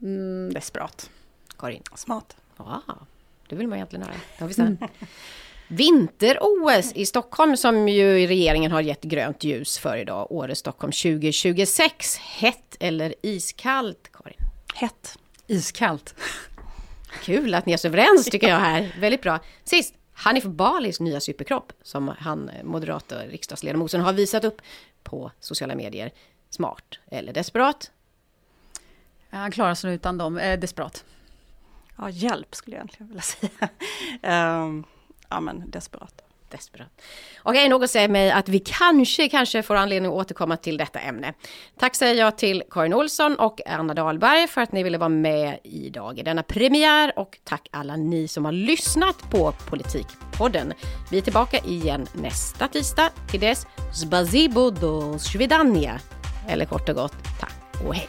Mm, 0.02 0.52
desperat. 0.52 1.10
Karin? 1.58 1.82
Smart. 1.94 2.36
Ja, 2.56 2.82
det 3.48 3.56
vill 3.56 3.68
man 3.68 3.78
egentligen 3.78 4.02
höra. 4.02 4.14
Det 4.14 4.44
har 4.44 4.48
vi 4.48 4.54
sen. 4.54 4.78
Vinter-OS 5.70 6.92
i 6.94 7.06
Stockholm 7.06 7.56
som 7.56 7.88
ju 7.88 8.26
regeringen 8.26 8.72
har 8.72 8.80
gett 8.80 9.02
grönt 9.02 9.44
ljus 9.44 9.78
för 9.78 9.96
idag. 9.96 10.32
Åre 10.32 10.54
Stockholm 10.54 10.92
2026. 10.92 12.16
Hett 12.16 12.76
eller 12.80 13.14
iskallt, 13.22 14.10
Karin? 14.12 14.36
Hett. 14.74 15.18
Iskallt. 15.46 16.14
Kul 17.22 17.54
att 17.54 17.66
ni 17.66 17.72
är 17.72 17.76
så 17.76 17.88
överens 17.88 18.24
tycker 18.24 18.48
jag 18.48 18.58
här. 18.60 18.96
Väldigt 19.00 19.22
bra. 19.22 19.38
Sist, 19.64 19.94
Hanif 20.12 20.44
Balis 20.44 21.00
nya 21.00 21.20
superkropp 21.20 21.72
som 21.82 22.08
han, 22.18 22.50
moderata 22.64 23.22
riksdagsledamoten, 23.26 24.00
har 24.00 24.12
visat 24.12 24.44
upp 24.44 24.62
på 25.02 25.32
sociala 25.40 25.74
medier. 25.74 26.10
Smart 26.50 26.98
eller 27.10 27.32
desperat? 27.32 27.90
Han 29.30 29.50
klarar 29.50 29.74
sig 29.74 29.94
utan 29.94 30.18
dem. 30.18 30.38
Eh, 30.38 30.58
desperat. 30.58 31.04
Ja, 31.98 32.10
hjälp 32.10 32.54
skulle 32.54 32.76
jag 32.76 32.80
egentligen 32.80 33.08
vilja 33.08 33.22
säga. 33.22 33.68
Ehm, 34.22 34.84
ja, 35.30 35.40
men 35.40 35.70
desperat. 35.70 36.22
Desperat. 36.50 36.88
Okej, 37.42 37.68
något 37.68 37.90
säger 37.90 38.08
mig 38.08 38.30
att 38.30 38.48
vi 38.48 38.58
kanske, 38.58 39.28
kanske 39.28 39.62
får 39.62 39.76
anledning 39.76 40.10
att 40.12 40.16
återkomma 40.16 40.56
till 40.56 40.76
detta 40.76 40.98
ämne. 40.98 41.34
Tack 41.78 41.94
säger 41.94 42.14
jag 42.14 42.38
till 42.38 42.62
Karin 42.70 42.94
Olsson 42.94 43.36
och 43.36 43.60
Anna 43.66 43.94
Dahlberg 43.94 44.46
för 44.46 44.60
att 44.60 44.72
ni 44.72 44.82
ville 44.82 44.98
vara 44.98 45.08
med 45.08 45.58
idag 45.64 46.18
i 46.18 46.22
denna 46.22 46.42
premiär 46.42 47.12
och 47.18 47.38
tack 47.44 47.68
alla 47.70 47.96
ni 47.96 48.28
som 48.28 48.44
har 48.44 48.52
lyssnat 48.52 49.30
på 49.30 49.52
Politikpodden. 49.52 50.72
Vi 51.10 51.18
är 51.18 51.22
tillbaka 51.22 51.58
igen 51.58 52.06
nästa 52.14 52.68
tisdag. 52.68 53.10
Till 53.30 53.40
dess, 53.40 53.66
zbazibo 53.94 54.70
do 54.70 55.18
svidania. 55.18 56.00
Eller 56.48 56.64
kort 56.64 56.88
och 56.88 56.94
gott, 56.94 57.14
tack 57.40 57.86
och 57.86 57.94
hej. 57.94 58.08